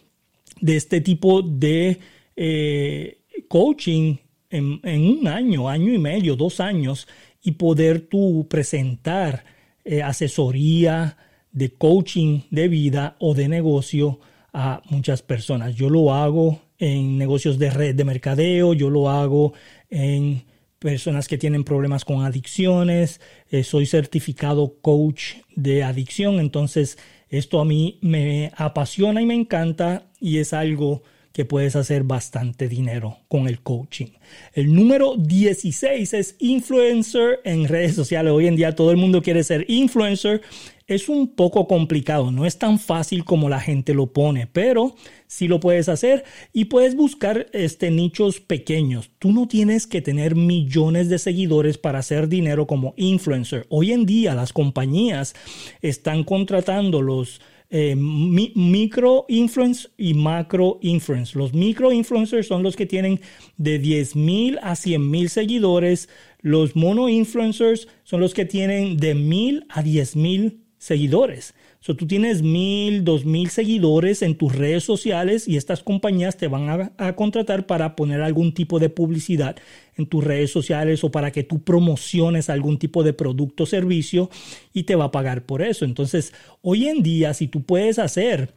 de 0.60 0.76
este 0.76 1.00
tipo 1.00 1.42
de 1.42 1.98
eh, 2.36 3.18
coaching 3.48 4.16
en, 4.50 4.80
un 4.84 5.28
año, 5.28 5.68
año 5.68 5.92
y 5.92 5.98
medio, 5.98 6.36
dos 6.36 6.60
años 6.60 7.06
y 7.42 7.52
poder 7.52 8.00
tú 8.02 8.46
presentar 8.48 9.44
eh, 9.84 10.02
asesoría, 10.02 11.16
de 11.52 11.70
coaching 11.70 12.42
de 12.50 12.68
vida 12.68 13.16
o 13.18 13.34
de 13.34 13.48
negocio 13.48 14.20
a 14.52 14.82
muchas 14.90 15.22
personas. 15.22 15.74
Yo 15.74 15.90
lo 15.90 16.14
hago 16.14 16.60
en 16.78 17.18
negocios 17.18 17.58
de 17.58 17.70
red 17.70 17.94
de 17.94 18.04
mercadeo, 18.04 18.74
yo 18.74 18.90
lo 18.90 19.10
hago 19.10 19.52
en 19.90 20.44
personas 20.78 21.26
que 21.26 21.38
tienen 21.38 21.64
problemas 21.64 22.04
con 22.04 22.24
adicciones, 22.24 23.20
eh, 23.50 23.64
soy 23.64 23.86
certificado 23.86 24.74
coach 24.80 25.34
de 25.56 25.82
adicción, 25.82 26.38
entonces 26.38 26.98
esto 27.28 27.60
a 27.60 27.64
mí 27.64 27.98
me 28.00 28.52
apasiona 28.56 29.20
y 29.20 29.26
me 29.26 29.34
encanta 29.34 30.06
y 30.20 30.38
es 30.38 30.52
algo 30.52 31.02
que 31.38 31.44
puedes 31.44 31.76
hacer 31.76 32.02
bastante 32.02 32.66
dinero 32.68 33.18
con 33.28 33.46
el 33.46 33.60
coaching. 33.60 34.08
El 34.54 34.74
número 34.74 35.14
16 35.16 36.12
es 36.12 36.34
influencer 36.40 37.38
en 37.44 37.68
redes 37.68 37.94
sociales. 37.94 38.32
Hoy 38.32 38.48
en 38.48 38.56
día 38.56 38.74
todo 38.74 38.90
el 38.90 38.96
mundo 38.96 39.22
quiere 39.22 39.44
ser 39.44 39.64
influencer. 39.68 40.42
Es 40.88 41.08
un 41.08 41.28
poco 41.28 41.68
complicado, 41.68 42.32
no 42.32 42.44
es 42.44 42.58
tan 42.58 42.80
fácil 42.80 43.24
como 43.24 43.48
la 43.48 43.60
gente 43.60 43.94
lo 43.94 44.12
pone, 44.12 44.48
pero 44.48 44.96
sí 45.28 45.46
lo 45.46 45.60
puedes 45.60 45.88
hacer 45.88 46.24
y 46.52 46.64
puedes 46.64 46.96
buscar 46.96 47.46
este 47.52 47.92
nichos 47.92 48.40
pequeños. 48.40 49.12
Tú 49.20 49.30
no 49.30 49.46
tienes 49.46 49.86
que 49.86 50.02
tener 50.02 50.34
millones 50.34 51.08
de 51.08 51.20
seguidores 51.20 51.78
para 51.78 52.00
hacer 52.00 52.28
dinero 52.28 52.66
como 52.66 52.94
influencer. 52.96 53.64
Hoy 53.68 53.92
en 53.92 54.06
día 54.06 54.34
las 54.34 54.52
compañías 54.52 55.36
están 55.82 56.24
contratando 56.24 57.00
los 57.00 57.40
eh, 57.70 57.94
micro 57.96 59.26
influence 59.28 59.88
y 59.96 60.14
macro 60.14 60.78
influence. 60.80 61.38
Los 61.38 61.52
micro 61.52 61.92
influencers 61.92 62.46
son 62.46 62.62
los 62.62 62.76
que 62.76 62.86
tienen 62.86 63.20
de 63.56 63.78
10 63.78 64.16
mil 64.16 64.58
a 64.62 64.74
100 64.74 65.10
mil 65.10 65.28
seguidores. 65.28 66.08
Los 66.40 66.76
mono 66.76 67.08
influencers 67.08 67.88
son 68.04 68.20
los 68.20 68.32
que 68.32 68.46
tienen 68.46 68.96
de 68.96 69.14
mil 69.14 69.66
a 69.68 69.82
10 69.82 70.16
mil 70.16 70.62
seguidores. 70.78 71.54
So, 71.80 71.94
tú 71.94 72.08
tienes 72.08 72.42
mil, 72.42 73.04
dos 73.04 73.24
mil 73.24 73.50
seguidores 73.50 74.22
en 74.22 74.36
tus 74.36 74.54
redes 74.54 74.82
sociales 74.82 75.46
y 75.46 75.56
estas 75.56 75.82
compañías 75.82 76.36
te 76.36 76.48
van 76.48 76.68
a, 76.68 76.92
a, 76.98 77.14
contratar 77.14 77.66
para 77.66 77.94
poner 77.94 78.20
algún 78.20 78.52
tipo 78.52 78.80
de 78.80 78.90
publicidad 78.90 79.56
en 79.98 80.06
tus 80.06 80.24
redes 80.24 80.50
sociales 80.50 81.04
o 81.04 81.10
para 81.10 81.32
que 81.32 81.42
tú 81.42 81.62
promociones 81.62 82.48
algún 82.48 82.78
tipo 82.78 83.02
de 83.02 83.12
producto 83.12 83.64
o 83.64 83.66
servicio 83.66 84.30
y 84.72 84.84
te 84.84 84.94
va 84.94 85.06
a 85.06 85.10
pagar 85.10 85.44
por 85.44 85.60
eso. 85.60 85.84
Entonces, 85.84 86.32
hoy 86.62 86.88
en 86.88 87.02
día, 87.02 87.34
si 87.34 87.48
tú 87.48 87.62
puedes 87.64 87.98
hacer 87.98 88.54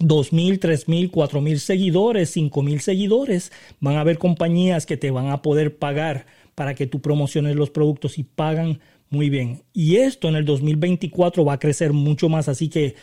2.000, 0.00 0.58
3.000, 0.58 1.10
4.000 1.10 1.56
seguidores, 1.58 2.36
5.000 2.36 2.78
seguidores, 2.78 3.52
van 3.80 3.96
a 3.96 4.00
haber 4.00 4.18
compañías 4.18 4.86
que 4.86 4.96
te 4.96 5.10
van 5.10 5.28
a 5.28 5.42
poder 5.42 5.76
pagar 5.76 6.26
para 6.54 6.74
que 6.74 6.86
tú 6.86 7.00
promociones 7.00 7.54
los 7.54 7.70
productos 7.70 8.18
y 8.18 8.24
pagan 8.24 8.80
muy 9.10 9.30
bien. 9.30 9.62
Y 9.72 9.96
esto 9.96 10.28
en 10.28 10.36
el 10.36 10.44
2024 10.44 11.44
va 11.44 11.54
a 11.54 11.58
crecer 11.58 11.92
mucho 11.92 12.28
más, 12.28 12.48
así 12.48 12.68
que 12.68 12.94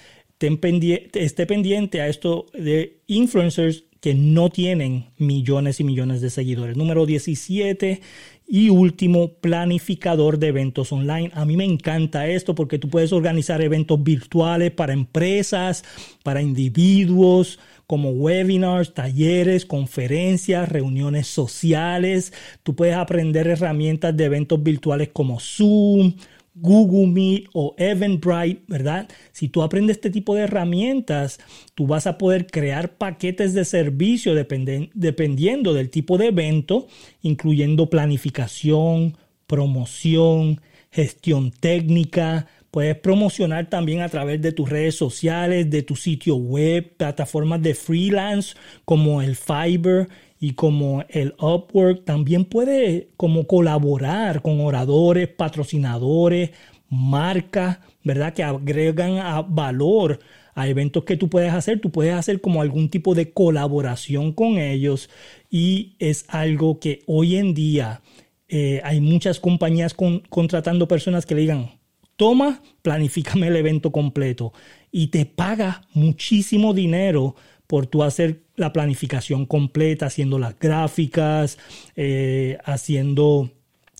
esté 1.13 1.45
pendiente 1.45 2.01
a 2.01 2.07
esto 2.07 2.45
de 2.53 2.99
influencers 3.07 3.85
que 4.05 4.13
no 4.13 4.51
tienen 4.51 5.07
millones 5.17 5.79
y 5.79 5.83
millones 5.83 6.21
de 6.21 6.29
seguidores. 6.29 6.77
Número 6.77 7.07
17 7.07 8.01
y 8.47 8.69
último, 8.69 9.33
planificador 9.33 10.37
de 10.37 10.49
eventos 10.49 10.91
online. 10.91 11.31
A 11.33 11.43
mí 11.43 11.57
me 11.57 11.63
encanta 11.63 12.27
esto 12.27 12.53
porque 12.53 12.77
tú 12.77 12.87
puedes 12.87 13.11
organizar 13.11 13.63
eventos 13.63 14.03
virtuales 14.03 14.69
para 14.69 14.93
empresas, 14.93 15.83
para 16.21 16.43
individuos, 16.43 17.57
como 17.87 18.11
webinars, 18.11 18.93
talleres, 18.93 19.65
conferencias, 19.65 20.69
reuniones 20.69 21.25
sociales. 21.25 22.31
Tú 22.61 22.75
puedes 22.75 22.97
aprender 22.97 23.47
herramientas 23.47 24.15
de 24.15 24.25
eventos 24.25 24.61
virtuales 24.61 25.09
como 25.13 25.39
Zoom, 25.39 26.13
Google 26.55 27.07
Meet 27.07 27.49
o 27.53 27.75
Eventbrite, 27.77 28.63
¿verdad? 28.67 29.09
Si 29.33 29.49
tú 29.49 29.61
aprendes 29.61 29.97
este 29.97 30.09
tipo 30.09 30.35
de 30.35 30.43
herramientas, 30.43 31.39
tú 31.75 31.85
vas 31.85 32.07
a 32.07 32.17
poder 32.17 32.47
crear 32.47 32.97
paquetes 32.97 33.53
de 33.53 33.65
servicio 33.65 34.33
dependiendo 34.33 35.73
del 35.73 35.89
tipo 35.89 36.17
de 36.17 36.27
evento, 36.27 36.87
incluyendo 37.21 37.89
planificación, 37.89 39.17
promoción, 39.47 40.61
gestión 40.91 41.51
técnica. 41.51 42.47
Puedes 42.71 42.97
promocionar 42.97 43.69
también 43.69 44.01
a 44.01 44.09
través 44.09 44.41
de 44.41 44.51
tus 44.51 44.69
redes 44.69 44.95
sociales, 44.95 45.69
de 45.69 45.83
tu 45.83 45.95
sitio 45.95 46.35
web, 46.35 46.95
plataformas 46.97 47.61
de 47.61 47.73
freelance 47.73 48.55
como 48.83 49.21
el 49.21 49.35
Fiverr 49.35 50.09
y 50.45 50.53
como 50.53 51.03
el 51.09 51.33
Upwork 51.39 52.05
también 52.05 52.45
puede 52.45 53.09
como 53.17 53.47
colaborar 53.47 54.43
con 54.43 54.61
oradores, 54.61 55.27
patrocinadores, 55.27 56.51
marcas, 56.87 57.79
¿verdad? 58.03 58.31
Que 58.31 58.43
agregan 58.43 59.17
a 59.17 59.41
valor 59.41 60.19
a 60.53 60.67
eventos 60.67 61.03
que 61.03 61.17
tú 61.17 61.29
puedes 61.29 61.51
hacer. 61.51 61.81
Tú 61.81 61.89
puedes 61.91 62.13
hacer 62.13 62.41
como 62.41 62.61
algún 62.61 62.89
tipo 62.89 63.15
de 63.15 63.31
colaboración 63.31 64.33
con 64.33 64.59
ellos 64.59 65.09
y 65.49 65.95
es 65.97 66.25
algo 66.27 66.79
que 66.79 67.01
hoy 67.07 67.37
en 67.37 67.55
día 67.55 68.01
eh, 68.47 68.81
hay 68.83 68.99
muchas 69.01 69.39
compañías 69.39 69.95
contratando 70.29 70.87
personas 70.87 71.25
que 71.25 71.33
le 71.33 71.41
digan, 71.41 71.71
toma, 72.17 72.61
planifícame 72.83 73.47
el 73.47 73.55
evento 73.55 73.91
completo 73.91 74.53
y 74.91 75.07
te 75.07 75.25
paga 75.25 75.87
muchísimo 75.95 76.75
dinero 76.75 77.35
por 77.65 77.87
tú 77.87 78.03
hacer 78.03 78.44
la 78.55 78.73
planificación 78.73 79.45
completa, 79.45 80.07
haciendo 80.07 80.39
las 80.39 80.57
gráficas, 80.57 81.57
eh, 81.95 82.57
haciendo 82.63 83.51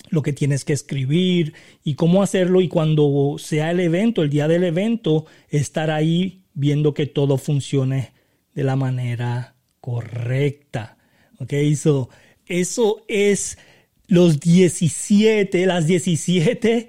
lo 0.10 0.22
que 0.22 0.34
tienes 0.34 0.66
que 0.66 0.74
escribir 0.74 1.54
y 1.84 1.96
cómo 1.96 2.24
hacerlo 2.24 2.62
y 2.62 2.68
cuando 2.68 3.36
sea 3.38 3.72
el 3.72 3.80
evento, 3.80 4.22
el 4.22 4.30
día 4.30 4.48
del 4.48 4.64
evento, 4.64 5.26
estar 5.50 5.92
ahí 5.92 6.44
viendo 6.54 6.94
que 6.94 7.06
todo 7.06 7.38
funcione 7.38 8.12
de 8.54 8.64
la 8.64 8.76
manera 8.76 9.56
correcta. 9.82 10.98
¿Ok? 11.40 11.54
eso 12.48 13.04
es 13.08 13.58
los 14.08 14.40
17, 14.40 15.66
las 15.66 15.88
17 15.88 16.88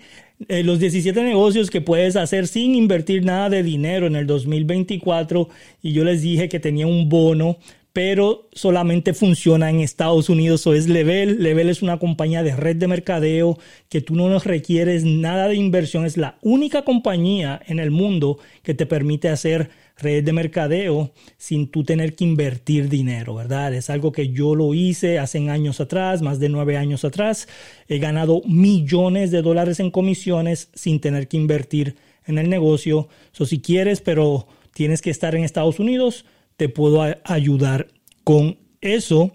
eh, 0.49 0.62
los 0.62 0.79
17 0.79 1.22
negocios 1.22 1.70
que 1.70 1.81
puedes 1.81 2.14
hacer 2.16 2.46
sin 2.46 2.75
invertir 2.75 3.25
nada 3.25 3.49
de 3.49 3.62
dinero 3.62 4.07
en 4.07 4.16
el 4.16 4.27
2024 4.27 5.49
y 5.83 5.92
yo 5.92 6.05
les 6.05 6.22
dije 6.22 6.49
que 6.49 6.61
tenía 6.61 6.87
un 6.87 7.09
bono 7.09 7.59
pero 7.96 8.50
solamente 8.52 9.14
funciona 9.14 9.70
en 9.70 9.80
Estados 9.80 10.28
Unidos 10.28 10.66
o 10.66 10.74
es 10.74 10.87
Level. 10.87 11.42
Level 11.42 11.70
es 11.70 11.80
una 11.80 11.98
compañía 11.98 12.42
de 12.42 12.54
red 12.54 12.76
de 12.76 12.88
mercadeo 12.88 13.59
que 13.88 14.02
tú 14.02 14.14
no 14.14 14.28
nos 14.28 14.44
requieres 14.44 15.04
nada 15.04 15.48
de 15.48 15.54
inversión. 15.54 16.04
Es 16.04 16.18
la 16.18 16.37
única 16.42 16.82
compañía 16.82 17.59
en 17.66 17.78
el 17.78 17.90
mundo 17.90 18.38
que 18.62 18.74
te 18.74 18.85
permite 18.85 19.30
hacer 19.30 19.70
red 19.96 20.22
de 20.22 20.35
mercadeo 20.35 21.12
sin 21.38 21.70
tú 21.70 21.85
tener 21.85 22.14
que 22.14 22.24
invertir 22.24 22.90
dinero, 22.90 23.35
¿verdad? 23.35 23.72
Es 23.72 23.88
algo 23.88 24.12
que 24.12 24.28
yo 24.28 24.54
lo 24.54 24.74
hice 24.74 25.18
hace 25.18 25.48
años 25.48 25.80
atrás, 25.80 26.20
más 26.20 26.38
de 26.38 26.50
nueve 26.50 26.76
años 26.76 27.02
atrás. 27.02 27.48
He 27.88 27.96
ganado 27.96 28.42
millones 28.44 29.30
de 29.30 29.40
dólares 29.40 29.80
en 29.80 29.90
comisiones 29.90 30.68
sin 30.74 31.00
tener 31.00 31.28
que 31.28 31.38
invertir 31.38 31.96
en 32.26 32.37
el 32.37 32.50
negocio. 32.50 33.09
So, 33.32 33.46
si 33.46 33.62
quieres, 33.62 34.02
pero 34.02 34.48
tienes 34.74 35.00
que 35.00 35.09
estar 35.09 35.35
en 35.35 35.44
Estados 35.44 35.78
Unidos, 35.78 36.26
te 36.57 36.69
puedo 36.69 37.03
ayudar 37.25 37.88
con 38.25 38.59
eso. 38.81 39.33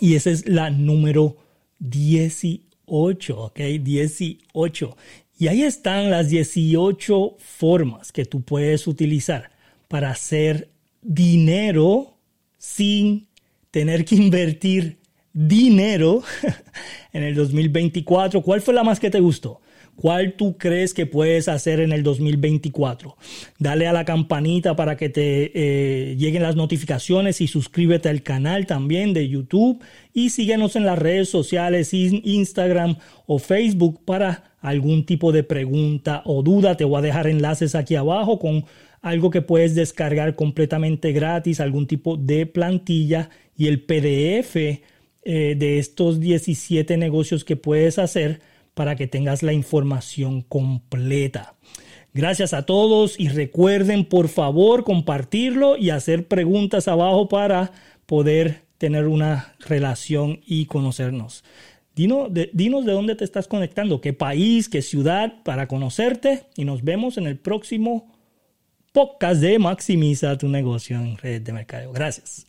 Y 0.00 0.14
esa 0.14 0.30
es 0.30 0.48
la 0.48 0.70
número 0.70 1.36
18, 1.80 3.40
¿ok? 3.40 3.58
18. 3.80 4.96
Y 5.38 5.48
ahí 5.48 5.62
están 5.62 6.10
las 6.10 6.28
18 6.30 7.36
formas 7.38 8.12
que 8.12 8.24
tú 8.24 8.42
puedes 8.42 8.86
utilizar 8.86 9.50
para 9.88 10.10
hacer 10.10 10.70
dinero 11.00 12.18
sin 12.58 13.28
tener 13.70 14.04
que 14.04 14.16
invertir 14.16 14.98
dinero 15.32 16.22
en 17.12 17.22
el 17.22 17.34
2024. 17.34 18.42
¿Cuál 18.42 18.60
fue 18.60 18.74
la 18.74 18.82
más 18.82 18.98
que 18.98 19.10
te 19.10 19.20
gustó? 19.20 19.60
¿Cuál 20.00 20.34
tú 20.34 20.56
crees 20.58 20.94
que 20.94 21.06
puedes 21.06 21.48
hacer 21.48 21.80
en 21.80 21.90
el 21.90 22.04
2024? 22.04 23.16
Dale 23.58 23.88
a 23.88 23.92
la 23.92 24.04
campanita 24.04 24.76
para 24.76 24.96
que 24.96 25.08
te 25.08 25.50
eh, 25.54 26.14
lleguen 26.14 26.44
las 26.44 26.54
notificaciones 26.54 27.40
y 27.40 27.48
suscríbete 27.48 28.08
al 28.08 28.22
canal 28.22 28.66
también 28.66 29.12
de 29.12 29.28
YouTube 29.28 29.82
y 30.14 30.30
síguenos 30.30 30.76
en 30.76 30.84
las 30.84 31.00
redes 31.00 31.30
sociales, 31.30 31.92
Instagram 31.92 32.96
o 33.26 33.40
Facebook 33.40 34.04
para 34.04 34.52
algún 34.60 35.04
tipo 35.04 35.32
de 35.32 35.42
pregunta 35.42 36.22
o 36.26 36.44
duda. 36.44 36.76
Te 36.76 36.84
voy 36.84 37.00
a 37.00 37.02
dejar 37.02 37.26
enlaces 37.26 37.74
aquí 37.74 37.96
abajo 37.96 38.38
con 38.38 38.66
algo 39.02 39.30
que 39.30 39.42
puedes 39.42 39.74
descargar 39.74 40.36
completamente 40.36 41.10
gratis, 41.10 41.58
algún 41.58 41.88
tipo 41.88 42.16
de 42.16 42.46
plantilla 42.46 43.30
y 43.56 43.66
el 43.66 43.82
PDF 43.82 44.54
eh, 44.54 44.80
de 45.24 45.78
estos 45.80 46.20
17 46.20 46.96
negocios 46.98 47.44
que 47.44 47.56
puedes 47.56 47.98
hacer 47.98 48.40
para 48.78 48.94
que 48.94 49.08
tengas 49.08 49.42
la 49.42 49.52
información 49.52 50.42
completa. 50.42 51.56
Gracias 52.14 52.54
a 52.54 52.62
todos 52.62 53.18
y 53.18 53.26
recuerden 53.26 54.04
por 54.04 54.28
favor 54.28 54.84
compartirlo 54.84 55.76
y 55.76 55.90
hacer 55.90 56.28
preguntas 56.28 56.86
abajo 56.86 57.28
para 57.28 57.72
poder 58.06 58.62
tener 58.78 59.08
una 59.08 59.56
relación 59.66 60.38
y 60.46 60.66
conocernos. 60.66 61.42
Dinos 61.96 62.32
de, 62.32 62.52
dónde 62.54 63.16
te 63.16 63.24
estás 63.24 63.48
conectando, 63.48 64.00
qué 64.00 64.12
país, 64.12 64.68
qué 64.68 64.80
ciudad 64.80 65.42
para 65.42 65.66
conocerte 65.66 66.44
y 66.54 66.64
nos 66.64 66.84
vemos 66.84 67.18
en 67.18 67.26
el 67.26 67.36
próximo 67.36 68.14
podcast 68.92 69.40
de 69.40 69.58
Maximiza 69.58 70.38
tu 70.38 70.48
negocio 70.48 71.00
en 71.00 71.16
red 71.16 71.42
de 71.42 71.52
mercadeo. 71.52 71.90
Gracias. 71.90 72.47